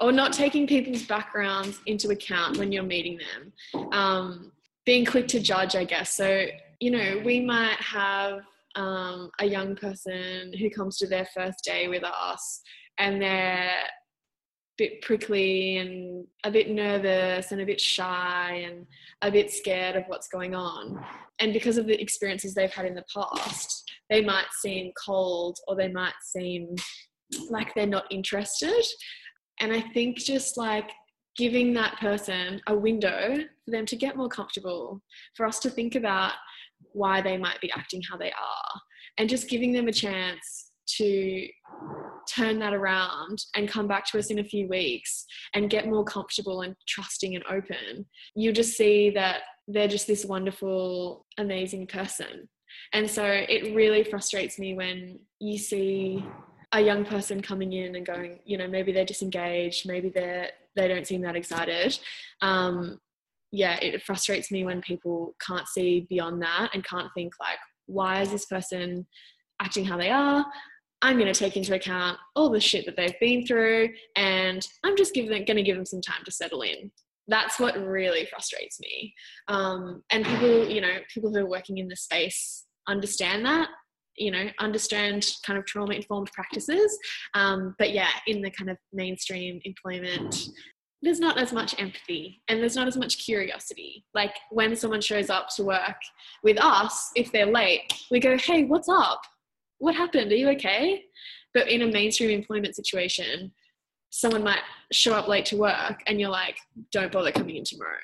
[0.00, 4.52] or not taking people's backgrounds into account when you're meeting them um,
[4.86, 6.14] being quick to judge i guess.
[6.14, 6.46] So
[6.80, 8.42] you know we might have
[8.78, 12.60] um, a young person who comes to their first day with us
[12.98, 13.88] and they're a
[14.78, 18.86] bit prickly and a bit nervous and a bit shy and
[19.22, 21.04] a bit scared of what's going on.
[21.40, 25.74] And because of the experiences they've had in the past, they might seem cold or
[25.74, 26.76] they might seem
[27.50, 28.84] like they're not interested.
[29.60, 30.90] And I think just like
[31.36, 35.00] giving that person a window for them to get more comfortable,
[35.34, 36.32] for us to think about
[36.98, 38.80] why they might be acting how they are,
[39.16, 41.46] and just giving them a chance to
[42.28, 46.04] turn that around and come back to us in a few weeks and get more
[46.04, 52.48] comfortable and trusting and open, you just see that they're just this wonderful, amazing person.
[52.92, 56.24] And so it really frustrates me when you see
[56.72, 60.86] a young person coming in and going, you know, maybe they're disengaged, maybe they're they
[60.86, 61.98] don't seem that excited.
[62.40, 63.00] Um,
[63.50, 68.20] yeah, it frustrates me when people can't see beyond that and can't think like, why
[68.20, 69.06] is this person
[69.60, 70.44] acting how they are?
[71.00, 74.96] I'm going to take into account all the shit that they've been through, and I'm
[74.96, 76.90] just going to give them some time to settle in.
[77.28, 79.14] That's what really frustrates me.
[79.48, 83.68] Um, and people, you know, people who are working in the space understand that,
[84.16, 86.98] you know, understand kind of trauma informed practices.
[87.34, 90.48] Um, but yeah, in the kind of mainstream employment,
[91.02, 94.04] there's not as much empathy and there's not as much curiosity.
[94.14, 95.96] Like when someone shows up to work
[96.42, 99.22] with us, if they're late, we go, hey, what's up?
[99.78, 100.30] what happened?
[100.32, 101.04] Are you okay?
[101.54, 103.52] But in a mainstream employment situation,
[104.10, 104.60] someone might
[104.92, 106.58] show up late to work and you're like,
[106.92, 107.98] don't bother coming in tomorrow.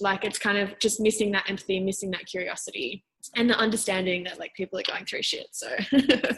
[0.00, 3.04] Like it's kind of just missing that empathy, missing that curiosity,
[3.36, 5.46] and the understanding that like people are going through shit.
[5.52, 5.68] So,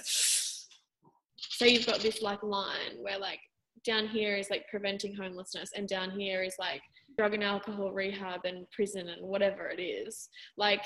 [1.39, 3.41] so you've got this like line where like
[3.85, 6.83] down here is like preventing homelessness, and down here is like
[7.17, 10.29] drug and alcohol rehab and prison and whatever it is.
[10.57, 10.85] Like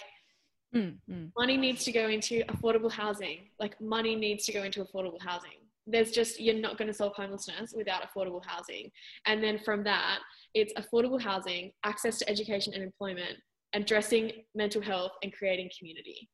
[0.75, 1.31] Mm, mm.
[1.35, 3.49] Money needs to go into affordable housing.
[3.59, 5.65] Like money needs to go into affordable housing.
[5.87, 8.91] There's just, you're not going to solve homelessness without affordable housing.
[9.25, 10.19] And then from that,
[10.53, 13.39] it's affordable housing, access to education and employment,
[13.73, 16.29] addressing mental health, and creating community.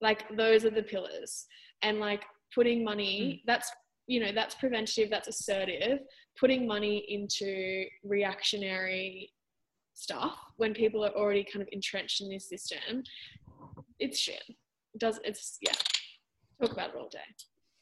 [0.00, 1.46] like those are the pillars
[1.82, 2.22] and like
[2.54, 3.70] putting money that's
[4.06, 6.00] you know that's preventative that's assertive
[6.38, 9.32] putting money into reactionary
[9.94, 13.02] stuff when people are already kind of entrenched in this system
[13.98, 14.42] it's shit.
[14.48, 15.72] It does it's yeah.
[16.60, 17.18] Talk about it all day.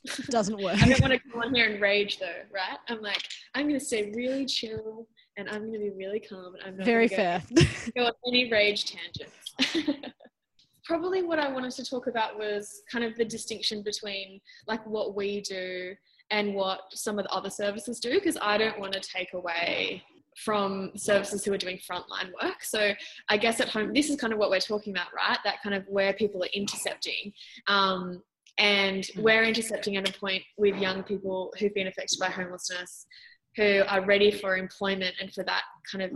[0.30, 0.82] Doesn't work.
[0.82, 2.78] i don't want to come on here and rage though right?
[2.90, 3.22] I'm like
[3.54, 5.08] i'm going to stay really chill
[5.38, 7.42] and i'm going to be really calm and i'm not Very fair.
[7.54, 7.62] go,
[7.96, 9.54] go on any rage tangents.
[10.84, 15.14] Probably what i wanted to talk about was kind of the distinction between like what
[15.16, 15.94] we do
[16.30, 20.02] and what some of the other services do because I don't want to take away
[20.36, 22.62] from services who are doing frontline work.
[22.62, 22.92] So
[23.28, 25.38] I guess at home, this is kind of what we're talking about, right?
[25.44, 27.32] That kind of where people are intercepting.
[27.68, 28.22] Um,
[28.58, 33.06] and we're intercepting at a point with young people who've been affected by homelessness
[33.56, 36.10] who are ready for employment and for that kind of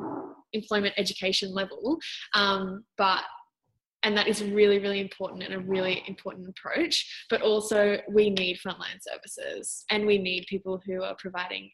[0.53, 1.99] employment education level.
[2.35, 3.23] Um, but
[4.03, 7.27] and that is really really important and a really important approach.
[7.31, 11.71] But also we need frontline services and we need people who are providing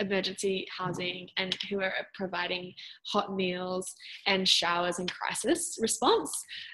[0.00, 2.72] emergency housing and who are providing
[3.12, 3.94] hot meals
[4.26, 6.30] and showers and crisis response.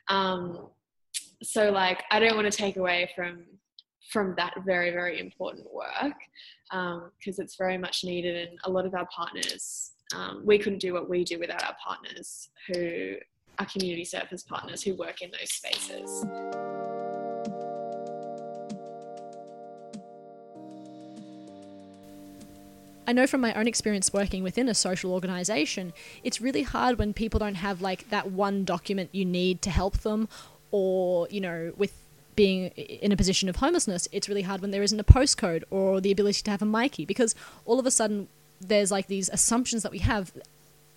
[0.09, 0.69] Um,
[1.45, 3.45] so like i don't want to take away from
[4.11, 6.15] from that very very important work
[6.71, 10.79] because um, it's very much needed and a lot of our partners um, we couldn't
[10.79, 13.15] do what we do without our partners who
[13.59, 16.25] our community service partners who work in those spaces.
[23.07, 27.13] I know from my own experience working within a social organization, it's really hard when
[27.13, 30.29] people don't have like that one document you need to help them,
[30.71, 31.93] or, you know, with
[32.35, 36.01] being in a position of homelessness, it's really hard when there isn't a postcode or
[36.01, 38.29] the ability to have a Myki because all of a sudden
[38.61, 40.33] there's like these assumptions that we have,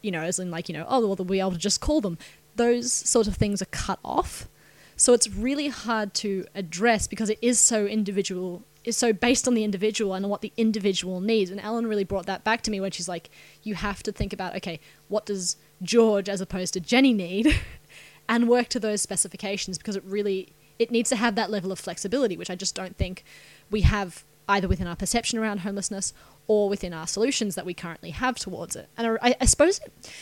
[0.02, 2.02] you know, as in like, you know, oh, well, we'll be able to just call
[2.02, 2.18] them
[2.58, 4.48] those sort of things are cut off.
[4.96, 9.54] So it's really hard to address because it is so individual, is so based on
[9.54, 11.52] the individual and what the individual needs.
[11.52, 13.30] And Ellen really brought that back to me when she's like,
[13.64, 17.56] you have to think about, okay, what does George as opposed to Jenny need?
[18.30, 21.80] and work to those specifications because it really it needs to have that level of
[21.80, 23.24] flexibility, which I just don't think
[23.72, 26.14] we have either within our perception around homelessness
[26.48, 28.88] or within our solutions that we currently have towards it.
[28.98, 29.82] And I, I suppose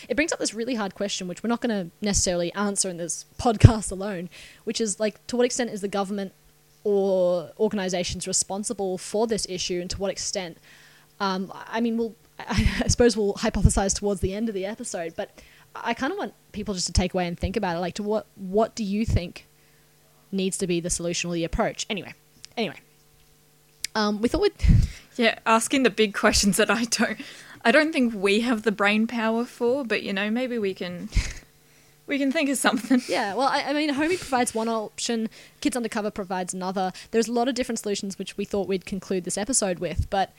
[0.09, 2.97] it, brings up this really hard question, which we're not going to necessarily answer in
[2.97, 4.29] this podcast alone,
[4.63, 6.33] which is like, to what extent is the government
[6.83, 10.57] or organizations responsible for this issue, and to what extent?
[11.19, 15.13] Um, I mean, we'll, I, I suppose we'll hypothesize towards the end of the episode,
[15.15, 15.41] but
[15.75, 17.79] I kind of want people just to take away and think about it.
[17.79, 19.47] Like, to what what do you think
[20.31, 21.85] needs to be the solution or the approach?
[21.89, 22.13] Anyway,
[22.55, 22.77] anyway,
[23.95, 24.53] um, we thought we'd
[25.15, 27.17] yeah, asking the big questions that I don't
[27.63, 31.09] I don't think we have the brain power for, but you know, maybe we can
[32.07, 33.01] we can think of something.
[33.09, 35.29] Yeah, well, I, I mean, Homie provides one option,
[35.61, 36.91] Kids Under Cover provides another.
[37.09, 40.31] There's a lot of different solutions which we thought we'd conclude this episode with, but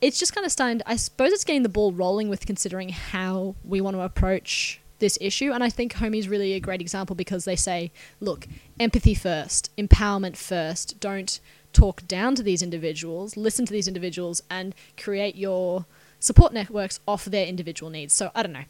[0.00, 0.80] it's just kind of starting.
[0.86, 5.18] I suppose it's getting the ball rolling with considering how we want to approach this
[5.20, 5.52] issue.
[5.52, 8.46] And I think Homie's really a great example because they say, look,
[8.80, 11.00] empathy first, empowerment first.
[11.00, 11.38] Don't
[11.76, 15.84] talk down to these individuals, listen to these individuals, and create your
[16.18, 18.14] support networks off their individual needs.
[18.14, 18.64] So I don't know.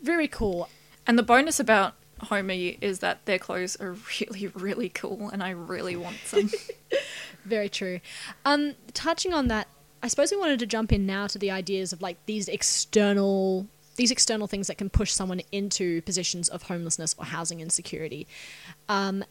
[0.00, 0.68] Very cool.
[1.06, 5.50] And the bonus about Homie is that their clothes are really, really cool, and I
[5.50, 6.50] really want some.
[7.44, 8.00] Very true.
[8.44, 9.68] Um, touching on that,
[10.02, 13.66] I suppose we wanted to jump in now to the ideas of like these external
[13.96, 18.26] these external things that can push someone into positions of homelessness or housing insecurity.
[18.88, 19.24] Um,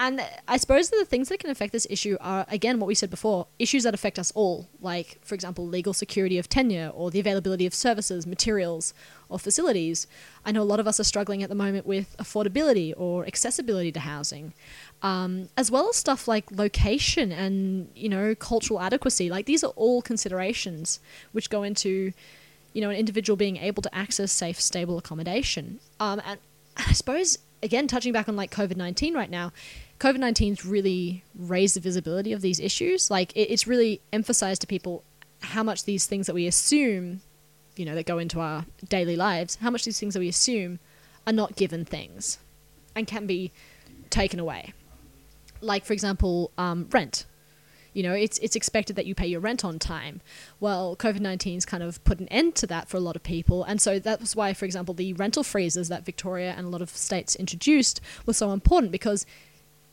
[0.00, 3.10] and I suppose the things that can affect this issue are, again, what we said
[3.10, 7.18] before issues that affect us all, like, for example, legal security of tenure or the
[7.18, 8.94] availability of services, materials,
[9.28, 10.06] or facilities.
[10.46, 13.90] I know a lot of us are struggling at the moment with affordability or accessibility
[13.90, 14.54] to housing,
[15.02, 19.28] um, as well as stuff like location and, you know, cultural adequacy.
[19.28, 21.00] Like, these are all considerations
[21.32, 22.12] which go into,
[22.72, 25.80] you know, an individual being able to access safe, stable accommodation.
[25.98, 26.38] Um, and
[26.76, 29.52] I suppose, again, touching back on like COVID 19 right now,
[29.98, 33.10] COVID 19's really raised the visibility of these issues.
[33.10, 35.02] Like, it, it's really emphasized to people
[35.40, 37.20] how much these things that we assume,
[37.76, 40.78] you know, that go into our daily lives, how much these things that we assume
[41.26, 42.38] are not given things
[42.94, 43.52] and can be
[44.10, 44.72] taken away.
[45.60, 47.26] Like, for example, um, rent.
[47.92, 50.20] You know, it's it's expected that you pay your rent on time.
[50.60, 53.64] Well, COVID 19's kind of put an end to that for a lot of people.
[53.64, 56.82] And so that was why, for example, the rental freezes that Victoria and a lot
[56.82, 59.26] of states introduced were so important because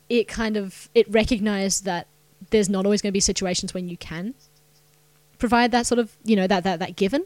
[0.09, 2.07] it kind of it recognized that
[2.51, 4.33] there's not always going to be situations when you can
[5.39, 7.25] provide that sort of you know that that that given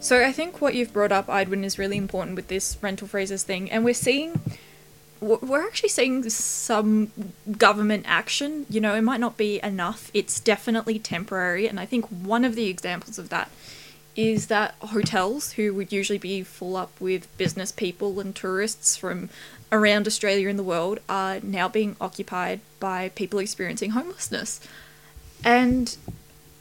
[0.00, 3.42] So I think what you've brought up, Edwin, is really important with this rental freezes
[3.42, 4.40] thing, and we're seeing
[5.20, 7.10] we're actually seeing some
[7.58, 8.64] government action.
[8.70, 10.10] You know, it might not be enough.
[10.14, 13.50] It's definitely temporary, and I think one of the examples of that
[14.18, 19.28] is that hotels, who would usually be full up with business people and tourists from
[19.70, 24.60] around Australia and the world, are now being occupied by people experiencing homelessness.
[25.44, 25.96] And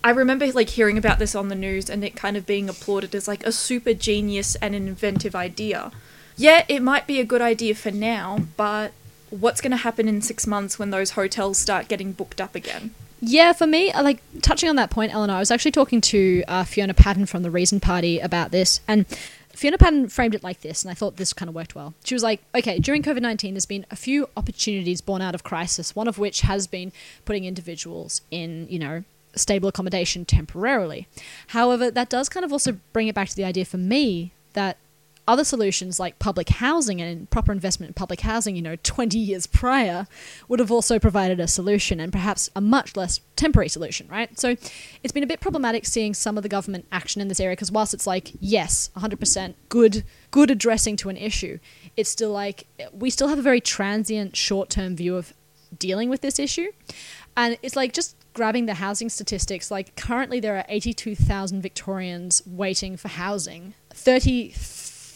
[0.03, 3.15] I remember like hearing about this on the news and it kind of being applauded
[3.15, 5.91] as like a super genius and an inventive idea.
[6.35, 8.91] Yeah, it might be a good idea for now, but
[9.31, 12.93] what's going to happen in 6 months when those hotels start getting booked up again?
[13.19, 16.43] Yeah, for me, uh, like touching on that point, Eleanor, I was actually talking to
[16.47, 19.07] uh, Fiona Patten from the Reason Party about this, and
[19.53, 21.95] Fiona Patten framed it like this, and I thought this kind of worked well.
[22.03, 25.43] She was like, okay, during COVID 19, there's been a few opportunities born out of
[25.43, 26.91] crisis, one of which has been
[27.25, 29.03] putting individuals in, you know,
[29.35, 31.07] stable accommodation temporarily.
[31.47, 34.77] However, that does kind of also bring it back to the idea for me that
[35.27, 39.45] other solutions like public housing and proper investment in public housing, you know, 20 years
[39.45, 40.07] prior,
[40.47, 44.39] would have also provided a solution and perhaps a much less temporary solution, right?
[44.39, 44.55] So
[45.03, 47.71] it's been a bit problematic seeing some of the government action in this area because
[47.71, 51.59] whilst it's like, yes, 100% good, good addressing to an issue,
[51.97, 55.33] it's still like we still have a very transient short term view of
[55.77, 56.71] dealing with this issue.
[57.35, 62.95] And it's like just grabbing the housing statistics, like currently there are 82,000 Victorians waiting
[62.95, 63.73] for housing.
[63.89, 64.51] 30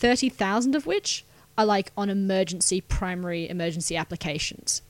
[0.01, 1.23] 30,000 of which
[1.57, 4.81] are like on emergency, primary emergency applications.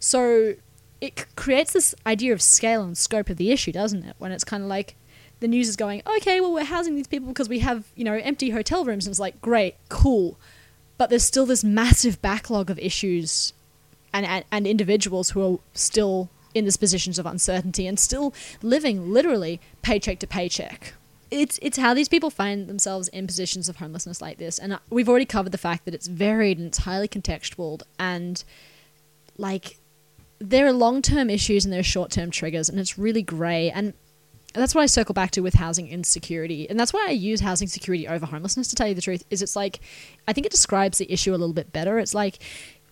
[0.00, 0.54] So
[1.00, 4.16] it creates this idea of scale and scope of the issue, doesn't it?
[4.18, 4.96] When it's kind of like
[5.40, 8.14] the news is going, okay, well, we're housing these people because we have, you know,
[8.14, 9.06] empty hotel rooms.
[9.06, 10.38] And it's like, great, cool.
[10.96, 13.52] But there's still this massive backlog of issues
[14.12, 19.12] and, and, and individuals who are still in these positions of uncertainty and still living
[19.12, 20.94] literally paycheck to paycheck
[21.30, 24.78] it's it's how these people find themselves in positions of homelessness like this and uh,
[24.90, 28.44] we've already covered the fact that it's varied and it's highly contextual and
[29.36, 29.78] like
[30.38, 33.92] there are long-term issues and there are short-term triggers and it's really grey and
[34.54, 36.68] that's what I circle back to with housing insecurity.
[36.68, 39.42] And that's why I use housing security over homelessness to tell you the truth is
[39.42, 39.80] it's like
[40.26, 41.98] I think it describes the issue a little bit better.
[41.98, 42.38] It's like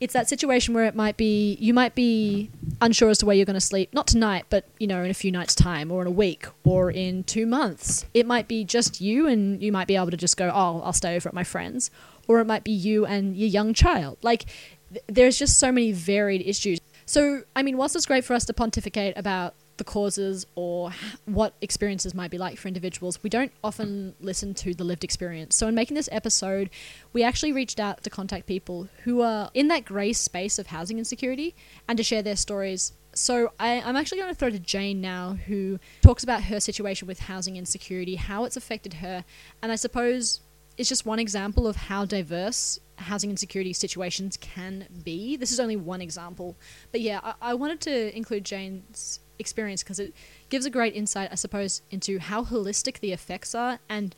[0.01, 3.47] it's that situation where it might be you might be unsure as to where you're
[3.47, 6.07] going to sleep not tonight but you know in a few nights time or in
[6.07, 8.05] a week or in 2 months.
[8.13, 10.93] It might be just you and you might be able to just go oh I'll
[10.93, 11.91] stay over at my friends
[12.29, 14.19] or it might be you and your young child.
[14.23, 14.47] Like
[14.93, 16.81] th- there's just so many varied issues.
[17.07, 20.93] So i mean whilst it's great for us to pontificate about the causes or
[21.25, 25.57] what experiences might be like for individuals, we don't often listen to the lived experience.
[25.57, 26.71] So, in making this episode,
[27.13, 30.99] we actually reached out to contact people who are in that grey space of housing
[30.99, 31.55] insecurity
[31.89, 32.93] and to share their stories.
[33.15, 37.09] So, I, am actually going to throw to Jane now, who talks about her situation
[37.09, 39.25] with housing insecurity, how it's affected her,
[39.63, 40.41] and I suppose
[40.77, 45.37] it's just one example of how diverse housing insecurity situations can be.
[45.37, 46.57] This is only one example.
[46.93, 50.15] But yeah, I, I wanted to include Jane's experience because it
[50.49, 54.15] gives a great insight, I suppose, into how holistic the effects are and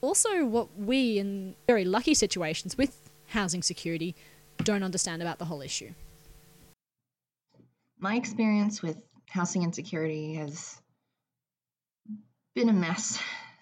[0.00, 4.14] also what we, in very lucky situations with housing security,
[4.58, 5.92] don't understand about the whole issue.
[7.98, 10.80] My experience with housing insecurity has
[12.54, 13.20] been a mess.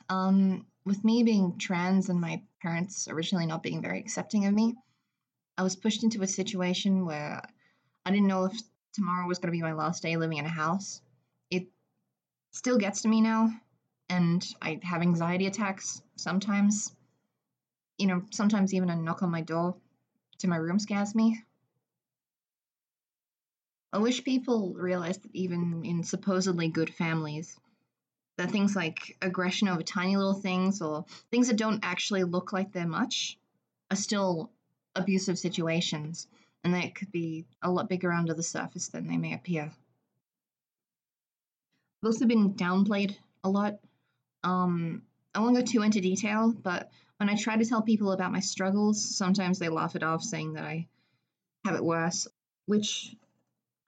[0.08, 4.74] Um, with me being trans and my parents originally not being very accepting of me,
[5.58, 7.42] I was pushed into a situation where
[8.06, 8.58] I didn't know if
[8.98, 11.00] tomorrow was going to be my last day living in a house.
[11.50, 11.68] It
[12.50, 13.50] still gets to me now,
[14.08, 16.94] and I have anxiety attacks sometimes.
[17.96, 19.76] You know, sometimes even a knock on my door
[20.38, 21.40] to my room scares me.
[23.92, 27.56] I wish people realized that even in supposedly good families,
[28.36, 32.72] that things like aggression over tiny little things or things that don't actually look like
[32.72, 33.38] they're much
[33.90, 34.50] are still
[34.94, 36.26] abusive situations
[36.64, 39.72] and they could be a lot bigger under the surface than they may appear.
[42.02, 43.78] I've also been downplayed a lot.
[44.44, 45.02] Um,
[45.34, 48.40] I won't go too into detail, but when I try to tell people about my
[48.40, 50.86] struggles, sometimes they laugh it off, saying that I
[51.64, 52.28] have it worse,
[52.66, 53.14] which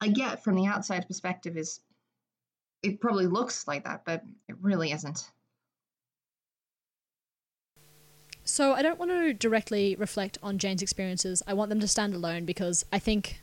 [0.01, 1.79] I get from the outside perspective is
[2.83, 5.29] it probably looks like that, but it really isn't.
[8.43, 11.43] So I don't want to directly reflect on Jane's experiences.
[11.47, 13.41] I want them to stand alone because I think,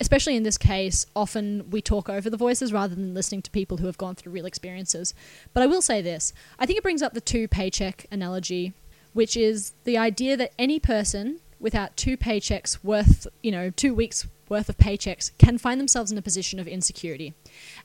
[0.00, 3.76] especially in this case, often we talk over the voices rather than listening to people
[3.76, 5.14] who have gone through real experiences.
[5.52, 8.72] But I will say this I think it brings up the two paycheck analogy,
[9.12, 14.26] which is the idea that any person without two paychecks worth, you know, two weeks
[14.48, 17.34] worth of paychecks can find themselves in a position of insecurity.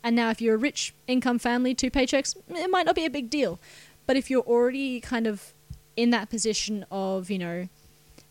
[0.03, 3.09] And now, if you're a rich income family, two paychecks, it might not be a
[3.09, 3.59] big deal.
[4.05, 5.53] But if you're already kind of
[5.97, 7.67] in that position of, you know,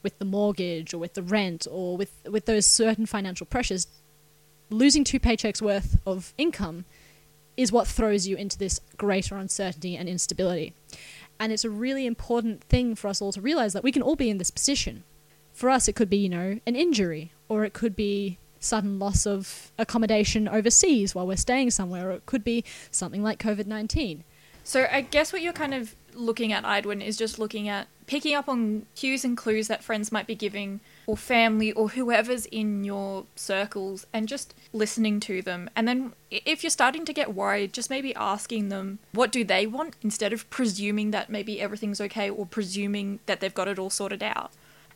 [0.02, 3.88] with the mortgage or with the rent or with with those certain financial pressures,
[4.70, 6.84] losing two paychecks worth of income
[7.56, 10.74] is what throws you into this greater uncertainty and instability.
[11.40, 14.16] And it's a really important thing for us all to realize that we can all
[14.16, 15.04] be in this position.
[15.52, 19.26] For us, it could be, you know, an injury, or it could be sudden loss
[19.26, 24.24] of accommodation overseas while we're staying somewhere, or it could be something like COVID 19.
[24.64, 28.34] So I guess what you're kind of looking at, Edwin, is just looking at picking
[28.34, 32.84] up on cues and clues that friends might be giving, or family, or whoever's in
[32.84, 35.68] your circles, and just listening to them.
[35.74, 39.66] And then if you're starting to get worried, just maybe asking them what do they
[39.66, 43.90] want instead of presuming that maybe everything's okay or presuming that they've got it all
[43.90, 44.52] sorted out.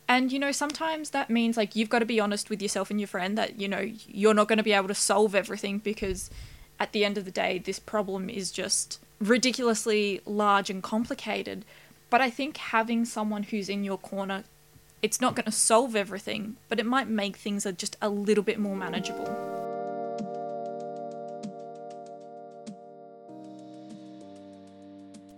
[0.07, 2.99] And you know, sometimes that means like you've got to be honest with yourself and
[2.99, 6.29] your friend that you know you're not going to be able to solve everything because
[6.79, 11.63] at the end of the day, this problem is just ridiculously large and complicated.
[12.09, 14.43] But I think having someone who's in your corner,
[15.01, 18.59] it's not going to solve everything, but it might make things just a little bit
[18.59, 19.27] more manageable.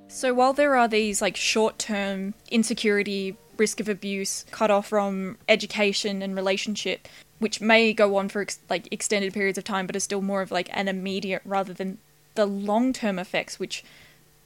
[0.07, 6.21] So while there are these like short-term insecurity, risk of abuse, cut off from education
[6.21, 7.07] and relationship,
[7.39, 10.41] which may go on for ex- like extended periods of time, but is still more
[10.41, 11.97] of like an immediate rather than
[12.35, 13.83] the long-term effects, which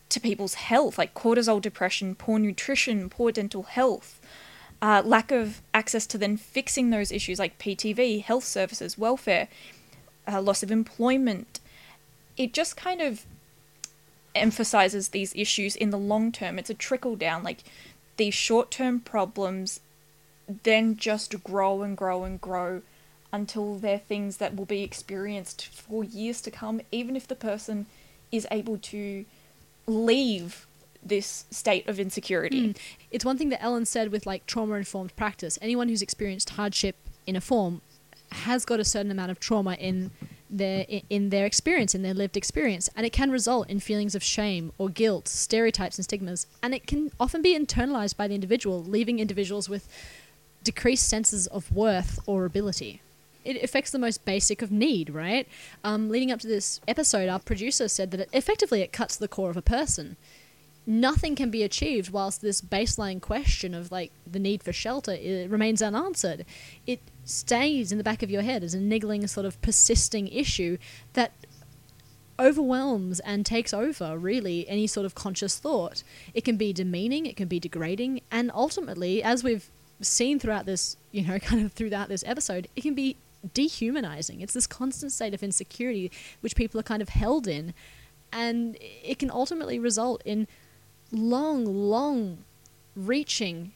[0.10, 4.20] to people's health, like cortisol, depression, poor nutrition, poor dental health,
[4.82, 9.48] uh, lack of access to then fixing those issues like PTV, health services, welfare,
[10.28, 11.60] uh, loss of employment.
[12.38, 13.26] It just kind of
[14.36, 16.60] emphasizes these issues in the long term.
[16.60, 17.44] It's a trickle down.
[17.44, 17.64] Like
[18.18, 19.80] these short term problems
[20.64, 22.82] then just grow and grow and grow
[23.32, 27.86] until they're things that will be experienced for years to come, even if the person
[28.32, 29.26] is able to
[29.86, 30.68] leave
[31.04, 32.70] this state of insecurity.
[32.70, 32.78] Mm.
[33.12, 35.58] It's one thing that Ellen said with like trauma informed practice.
[35.62, 37.82] Anyone who's experienced hardship in a form
[38.32, 40.12] has got a certain amount of trauma in
[40.50, 44.24] their in their experience in their lived experience and it can result in feelings of
[44.24, 48.82] shame or guilt stereotypes and stigmas and it can often be internalized by the individual
[48.82, 49.90] leaving individuals with
[50.64, 53.02] decreased senses of worth or ability
[53.48, 55.48] it affects the most basic of need, right?
[55.84, 59.28] Um, leading up to this episode, our producer said that it, effectively it cuts the
[59.28, 60.18] core of a person.
[60.86, 65.50] Nothing can be achieved whilst this baseline question of like the need for shelter it
[65.50, 66.46] remains unanswered.
[66.86, 70.78] It stays in the back of your head as a niggling, sort of persisting issue
[71.14, 71.34] that
[72.40, 76.04] overwhelms and takes over really any sort of conscious thought.
[76.34, 79.70] It can be demeaning, it can be degrading, and ultimately, as we've
[80.02, 83.18] seen throughout this, you know, kind of throughout this episode, it can be
[83.54, 84.42] dehumanizing.
[84.42, 87.74] It's this constant state of insecurity which people are kind of held in,
[88.32, 90.48] and it can ultimately result in
[91.12, 92.40] long, long
[92.96, 93.72] reaching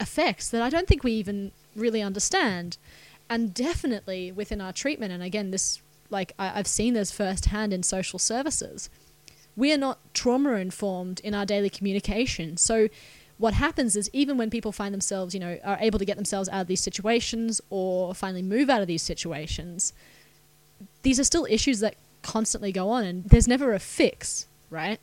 [0.00, 2.76] effects that I don't think we even really understand.
[3.30, 5.80] And definitely within our treatment, and again, this,
[6.10, 8.90] like, I, I've seen this firsthand in social services.
[9.56, 12.56] We are not trauma informed in our daily communication.
[12.56, 12.88] So,
[13.42, 16.48] what happens is even when people find themselves, you know, are able to get themselves
[16.50, 19.92] out of these situations or finally move out of these situations,
[21.02, 25.00] these are still issues that constantly go on and there's never a fix, right?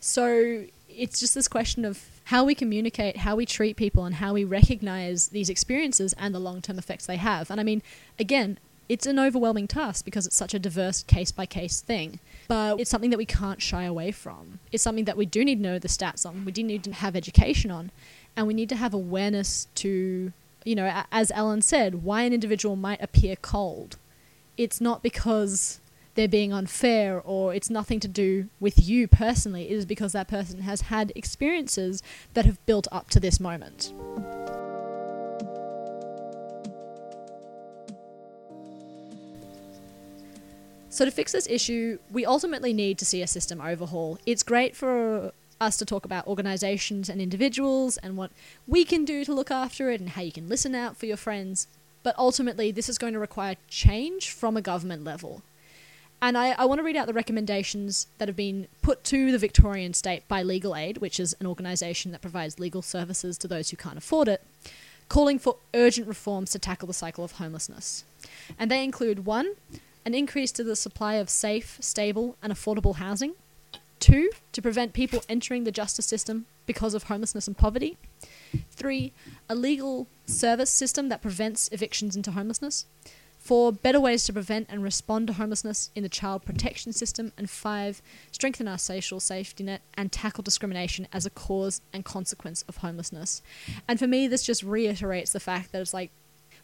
[0.00, 4.32] So it's just this question of how we communicate, how we treat people, and how
[4.32, 7.52] we recognize these experiences and the long term effects they have.
[7.52, 7.84] And I mean,
[8.18, 8.58] again,
[8.90, 12.18] it's an overwhelming task because it's such a diverse case by case thing.
[12.48, 14.58] But it's something that we can't shy away from.
[14.72, 16.44] It's something that we do need to know the stats on.
[16.44, 17.92] We do need to have education on.
[18.36, 20.32] And we need to have awareness to,
[20.64, 23.96] you know, as Ellen said, why an individual might appear cold.
[24.56, 25.80] It's not because
[26.16, 29.70] they're being unfair or it's nothing to do with you personally.
[29.70, 32.02] It is because that person has had experiences
[32.34, 33.92] that have built up to this moment.
[40.92, 44.18] So, to fix this issue, we ultimately need to see a system overhaul.
[44.26, 48.32] It's great for us to talk about organizations and individuals and what
[48.66, 51.16] we can do to look after it and how you can listen out for your
[51.16, 51.68] friends.
[52.02, 55.42] But ultimately, this is going to require change from a government level.
[56.20, 59.38] And I, I want to read out the recommendations that have been put to the
[59.38, 63.70] Victorian state by Legal Aid, which is an organisation that provides legal services to those
[63.70, 64.42] who can't afford it,
[65.08, 68.04] calling for urgent reforms to tackle the cycle of homelessness.
[68.58, 69.54] And they include one,
[70.04, 73.34] an increase to the supply of safe, stable, and affordable housing.
[73.98, 77.98] Two, to prevent people entering the justice system because of homelessness and poverty.
[78.70, 79.12] Three,
[79.48, 82.86] a legal service system that prevents evictions into homelessness.
[83.38, 87.32] Four, better ways to prevent and respond to homelessness in the child protection system.
[87.38, 92.64] And five, strengthen our social safety net and tackle discrimination as a cause and consequence
[92.68, 93.42] of homelessness.
[93.88, 96.10] And for me, this just reiterates the fact that it's like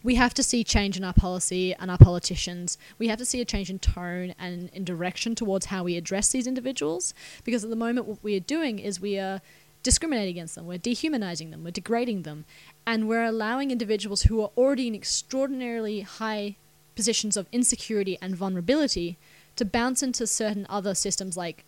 [0.06, 2.78] we have to see change in our policy and our politicians.
[2.96, 6.28] We have to see a change in tone and in direction towards how we address
[6.28, 7.12] these individuals.
[7.42, 9.40] Because at the moment, what we are doing is we are
[9.82, 12.44] discriminating against them, we're dehumanizing them, we're degrading them,
[12.86, 16.54] and we're allowing individuals who are already in extraordinarily high
[16.94, 19.18] positions of insecurity and vulnerability
[19.56, 21.64] to bounce into certain other systems like,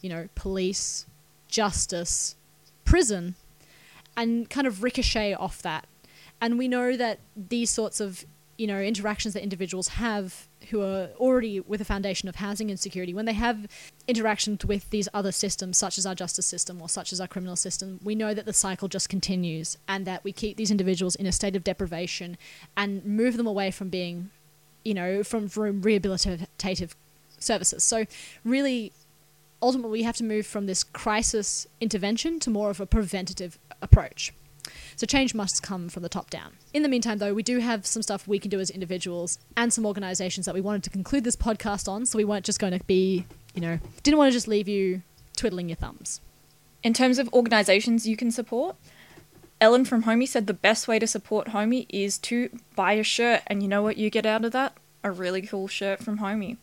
[0.00, 1.04] you know, police,
[1.48, 2.36] justice,
[2.86, 3.34] prison,
[4.16, 5.86] and kind of ricochet off that.
[6.42, 8.26] And we know that these sorts of,
[8.58, 13.14] you know, interactions that individuals have who are already with a foundation of housing insecurity,
[13.14, 13.66] when they have
[14.06, 17.56] interactions with these other systems, such as our justice system or such as our criminal
[17.56, 21.26] system, we know that the cycle just continues and that we keep these individuals in
[21.26, 22.36] a state of deprivation
[22.76, 24.30] and move them away from being
[24.84, 26.94] you know, from, from rehabilitative
[27.38, 27.84] services.
[27.84, 28.06] So,
[28.44, 28.92] really,
[29.60, 34.32] ultimately, we have to move from this crisis intervention to more of a preventative approach.
[34.96, 36.52] So, change must come from the top down.
[36.72, 39.72] In the meantime, though, we do have some stuff we can do as individuals and
[39.72, 42.06] some organizations that we wanted to conclude this podcast on.
[42.06, 45.02] So, we weren't just going to be, you know, didn't want to just leave you
[45.36, 46.20] twiddling your thumbs.
[46.82, 48.76] In terms of organizations you can support,
[49.60, 53.42] Ellen from Homie said the best way to support Homie is to buy a shirt,
[53.46, 54.76] and you know what you get out of that?
[55.04, 56.56] A really cool shirt from Homie.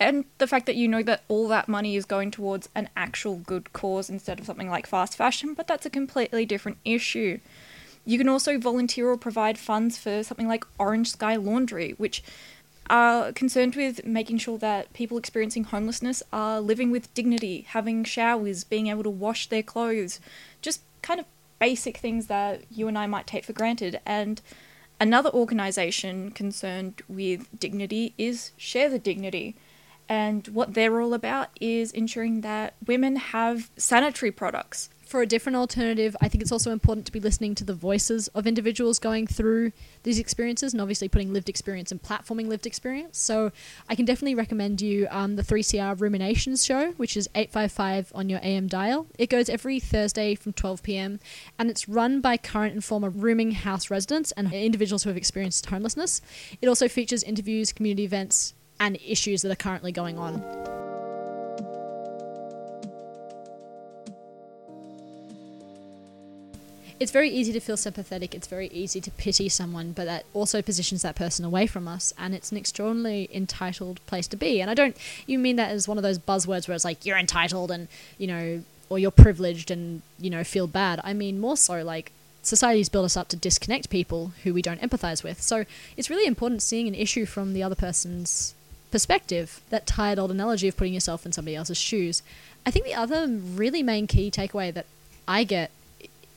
[0.00, 3.36] And the fact that you know that all that money is going towards an actual
[3.36, 7.38] good cause instead of something like fast fashion, but that's a completely different issue.
[8.04, 12.22] You can also volunteer or provide funds for something like Orange Sky Laundry, which
[12.90, 18.64] are concerned with making sure that people experiencing homelessness are living with dignity, having showers,
[18.64, 20.20] being able to wash their clothes,
[20.60, 21.26] just kind of
[21.58, 24.00] basic things that you and I might take for granted.
[24.04, 24.40] And
[25.00, 29.54] another organization concerned with dignity is Share the Dignity.
[30.08, 35.56] And what they're all about is ensuring that women have sanitary products for a different
[35.56, 39.26] alternative, I think it's also important to be listening to the voices of individuals going
[39.26, 39.72] through
[40.04, 43.18] these experiences and obviously putting lived experience and platforming lived experience.
[43.18, 43.52] So
[43.90, 48.40] I can definitely recommend you um, the 3CR Roominations show, which is 855 on your
[48.42, 49.06] AM dial.
[49.18, 51.20] It goes every Thursday from 12 p.m.
[51.58, 55.66] and it's run by current and former rooming house residents and individuals who have experienced
[55.66, 56.22] homelessness.
[56.62, 60.91] It also features interviews, community events, and issues that are currently going on.
[67.02, 68.34] It's very easy to feel sympathetic.
[68.34, 72.14] It's very easy to pity someone, but that also positions that person away from us.
[72.16, 74.60] And it's an extraordinarily entitled place to be.
[74.60, 74.96] And I don't,
[75.26, 77.88] you mean that as one of those buzzwords where it's like, you're entitled and,
[78.18, 81.00] you know, or you're privileged and, you know, feel bad.
[81.02, 84.80] I mean, more so like, society's built us up to disconnect people who we don't
[84.80, 85.42] empathize with.
[85.42, 85.64] So
[85.96, 88.54] it's really important seeing an issue from the other person's
[88.90, 92.22] perspective, that tired old analogy of putting yourself in somebody else's shoes.
[92.66, 94.86] I think the other really main key takeaway that
[95.26, 95.70] I get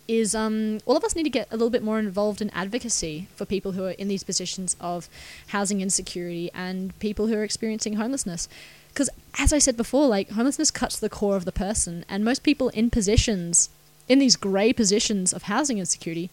[0.08, 3.28] is um, all of us need to get a little bit more involved in advocacy
[3.36, 5.10] for people who are in these positions of
[5.48, 8.48] housing insecurity and people who are experiencing homelessness.
[8.90, 12.44] Because, as I said before, like homelessness cuts the core of the person, and most
[12.44, 13.70] people in positions,
[14.08, 16.30] in these grey positions of housing insecurity,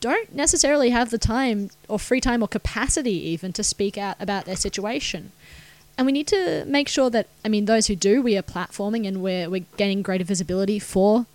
[0.00, 4.44] don't necessarily have the time or free time or capacity even to speak out about
[4.44, 5.32] their situation.
[5.98, 9.06] And we need to make sure that, I mean, those who do, we are platforming
[9.06, 11.26] and we're, we're gaining greater visibility for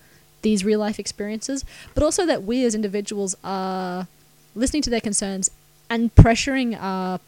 [0.41, 4.07] these real life experiences, but also that we as individuals are
[4.55, 5.49] listening to their concerns
[5.89, 7.19] and pressuring our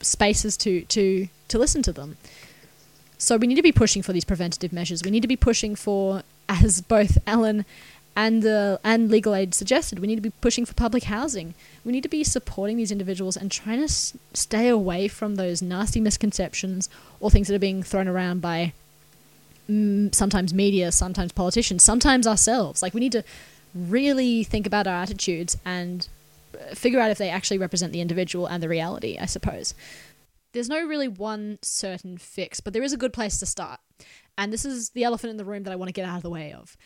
[0.00, 2.16] spaces to, to, to listen to them.
[3.18, 5.02] So we need to be pushing for these preventative measures.
[5.02, 7.64] We need to be pushing for, as both Ellen
[8.18, 8.44] and
[8.82, 11.54] and legal aid suggested, we need to be pushing for public housing.
[11.84, 15.62] We need to be supporting these individuals and trying to s- stay away from those
[15.62, 16.90] nasty misconceptions
[17.20, 18.72] or things that are being thrown around by
[19.68, 22.82] sometimes media, sometimes politicians, sometimes ourselves.
[22.82, 23.22] Like we need to
[23.74, 26.08] really think about our attitudes and
[26.54, 29.74] uh, figure out if they actually represent the individual and the reality, I suppose.
[30.52, 33.80] There's no really one certain fix, but there is a good place to start.
[34.38, 36.22] And this is the elephant in the room that I want to get out of
[36.22, 36.76] the way of.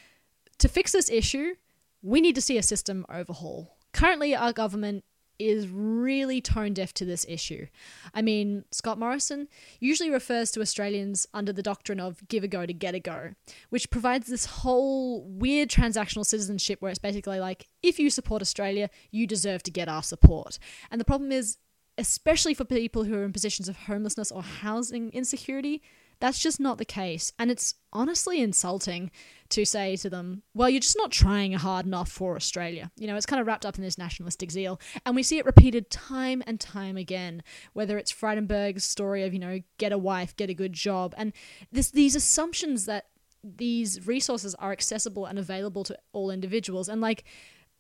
[0.59, 1.55] To fix this issue,
[2.03, 3.77] we need to see a system overhaul.
[3.93, 5.05] Currently, our government
[5.49, 7.67] is really tone deaf to this issue.
[8.15, 9.49] I mean, Scott Morrison
[9.81, 13.35] usually refers to Australians under the doctrine of give a go to get a go,
[13.71, 18.91] which provides this whole weird transactional citizenship where it's basically like, if you support Australia,
[19.11, 20.59] you deserve to get our support.
[20.91, 21.59] And the problem is,
[21.99, 25.83] especially for people who are in positions of homelessness or housing insecurity,
[26.23, 27.33] That's just not the case.
[27.37, 29.11] And it's honestly insulting
[29.49, 32.93] to say to them, well, you're just not trying hard enough for Australia.
[32.97, 34.81] You know, it's kind of wrapped up in this nationalistic zeal.
[35.05, 37.43] And we see it repeated time and time again,
[37.73, 41.13] whether it's Frydenberg's story of, you know, get a wife, get a good job.
[41.19, 41.33] And
[41.73, 43.07] this, these assumptions that
[43.43, 46.89] these resources are accessible and available to all individuals.
[46.89, 47.25] And like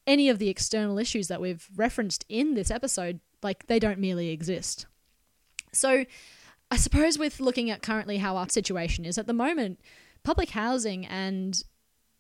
[0.05, 4.30] any of the external issues that we've referenced in this episode, like they don't merely
[4.30, 4.86] exist.
[5.72, 6.07] So,
[6.72, 9.78] I suppose with looking at currently how our situation is at the moment,
[10.24, 11.62] public housing and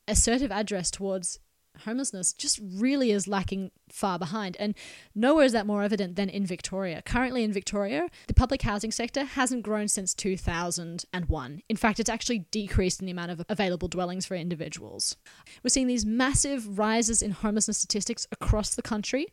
[0.06, 1.38] assertive address towards
[1.86, 4.58] homelessness just really is lacking far behind.
[4.60, 4.74] And
[5.14, 7.00] nowhere is that more evident than in Victoria.
[7.00, 11.62] Currently in Victoria, the public housing sector hasn't grown since 2001.
[11.70, 15.16] In fact, it's actually decreased in the amount of available dwellings for individuals.
[15.64, 19.28] We're seeing these massive rises in homelessness statistics across the country.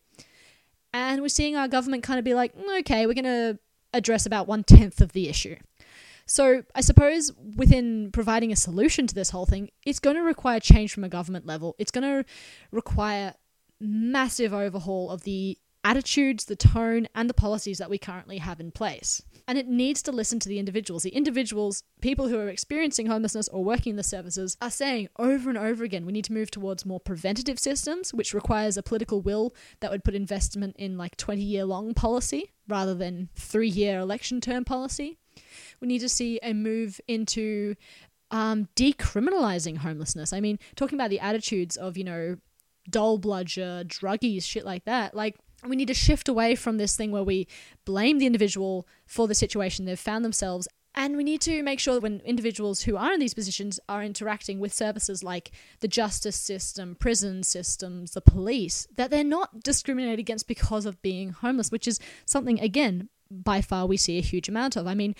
[0.94, 3.60] And we're seeing our government kind of be like, mm, okay, we're going to
[3.94, 5.56] address about one tenth of the issue.
[6.26, 10.60] So, I suppose within providing a solution to this whole thing, it's going to require
[10.60, 11.76] change from a government level.
[11.80, 12.30] It's going to
[12.72, 13.34] require
[13.80, 18.72] massive overhaul of the attitudes, the tone, and the policies that we currently have in
[18.72, 19.22] place.
[19.48, 21.04] And it needs to listen to the individuals.
[21.04, 25.50] The individuals, people who are experiencing homelessness or working in the services, are saying over
[25.50, 29.22] and over again we need to move towards more preventative systems, which requires a political
[29.22, 34.00] will that would put investment in like 20 year long policy rather than three year
[34.00, 35.18] election term policy.
[35.80, 37.76] We need to see a move into
[38.32, 40.34] um, decriminalizing homelessness.
[40.34, 42.38] I mean, talking about the attitudes of, you know,
[42.90, 45.16] dole bludger, druggies, shit like that.
[45.16, 47.48] Like, we need to shift away from this thing where we
[47.86, 50.68] blame the individual for the situation they've found themselves.
[50.96, 54.04] And we need to make sure that when individuals who are in these positions are
[54.04, 55.52] interacting with services like
[55.82, 61.30] the justice system, prison systems, the police, that they're not discriminated against because of being
[61.30, 64.88] homeless, which is something, again, by far we see a huge amount of.
[64.88, 65.16] I mean,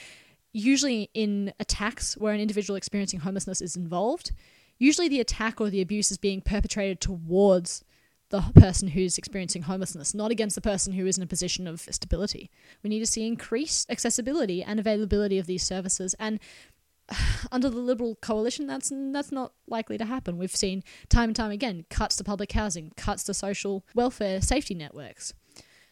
[0.52, 4.32] usually in attacks where an individual experiencing homelessness is involved,
[4.80, 7.84] usually the attack or the abuse is being perpetrated towards
[8.30, 11.82] the person who's experiencing homelessness, not against the person who is in a position of
[11.92, 12.50] stability.
[12.84, 16.40] We need to see increased accessibility and availability of these services and
[17.52, 20.38] under the Liberal coalition, that's that's not likely to happen.
[20.38, 24.76] We've seen time and time again cuts to public housing, cuts to social welfare safety
[24.76, 25.34] networks.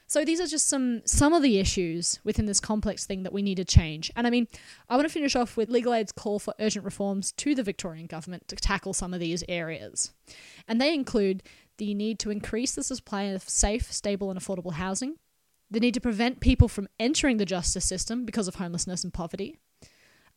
[0.10, 3.42] So these are just some some of the issues within this complex thing that we
[3.42, 4.10] need to change.
[4.16, 4.48] And I mean,
[4.90, 8.08] I want to finish off with Legal Aid's call for urgent reforms to the Victorian
[8.08, 10.14] government to tackle some of these areas.
[10.68, 11.44] And they include
[11.78, 15.16] the need to increase the supply of safe, stable and affordable housing,
[15.70, 19.58] the need to prevent people from entering the justice system because of homelessness and poverty,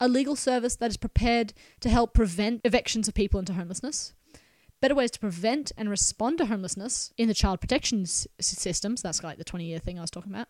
[0.01, 4.15] a legal service that is prepared to help prevent evictions of people into homelessness,
[4.81, 9.03] better ways to prevent and respond to homelessness in the child protection s- systems.
[9.03, 10.49] That's like the 20 year thing I was talking about.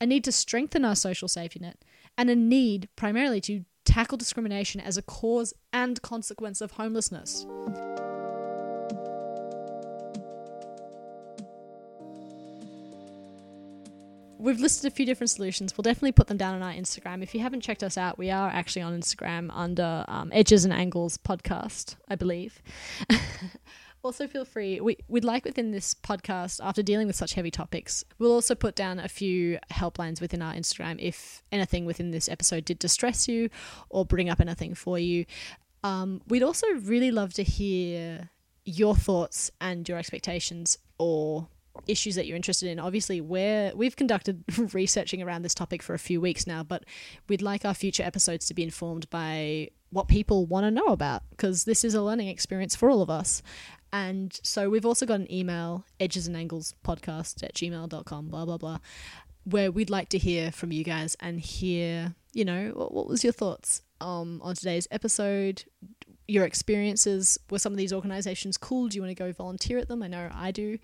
[0.00, 1.82] A need to strengthen our social safety net,
[2.16, 7.46] and a need primarily to tackle discrimination as a cause and consequence of homelessness.
[14.38, 15.76] We've listed a few different solutions.
[15.76, 17.22] We'll definitely put them down on our Instagram.
[17.22, 20.72] If you haven't checked us out, we are actually on Instagram under um, Edges and
[20.72, 22.62] Angles podcast, I believe.
[24.04, 24.80] also, feel free.
[24.80, 28.74] We, we'd like within this podcast, after dealing with such heavy topics, we'll also put
[28.74, 33.50] down a few helplines within our Instagram if anything within this episode did distress you
[33.90, 35.24] or bring up anything for you.
[35.82, 38.30] Um, we'd also really love to hear
[38.64, 41.48] your thoughts and your expectations or
[41.86, 42.78] issues that you're interested in.
[42.78, 46.84] Obviously, we're we've conducted researching around this topic for a few weeks now, but
[47.28, 51.22] we'd like our future episodes to be informed by what people want to know about
[51.30, 53.42] because this is a learning experience for all of us.
[53.92, 58.58] And so we've also got an email, edges and angles podcast at gmail.com, blah, blah,
[58.58, 58.78] blah,
[59.44, 63.22] where we'd like to hear from you guys and hear, you know, what, what was
[63.22, 65.64] your thoughts um, on today's episode?
[66.26, 67.38] Your experiences?
[67.48, 68.88] Were some of these organizations cool?
[68.88, 70.02] Do you want to go volunteer at them?
[70.02, 70.78] I know I do.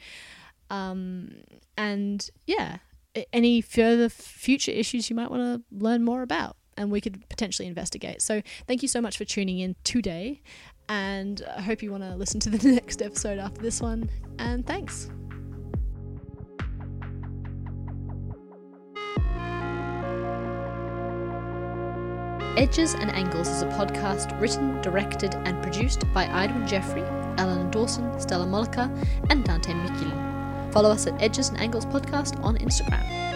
[0.73, 1.45] Um,
[1.77, 2.79] and yeah,
[3.33, 7.69] any further future issues you might want to learn more about and we could potentially
[7.69, 8.23] investigate.
[8.23, 10.41] So, thank you so much for tuning in today.
[10.89, 14.11] And I hope you want to listen to the next episode after this one.
[14.39, 15.11] And thanks.
[22.57, 27.03] Edges and Angles is a podcast written, directed, and produced by Edwin Jeffrey,
[27.39, 28.91] Ellen Dawson, Stella Mollica,
[29.31, 30.32] and Dante Mikulin.
[30.73, 33.32] Follow us at Edges and Angles Podcast on Instagram.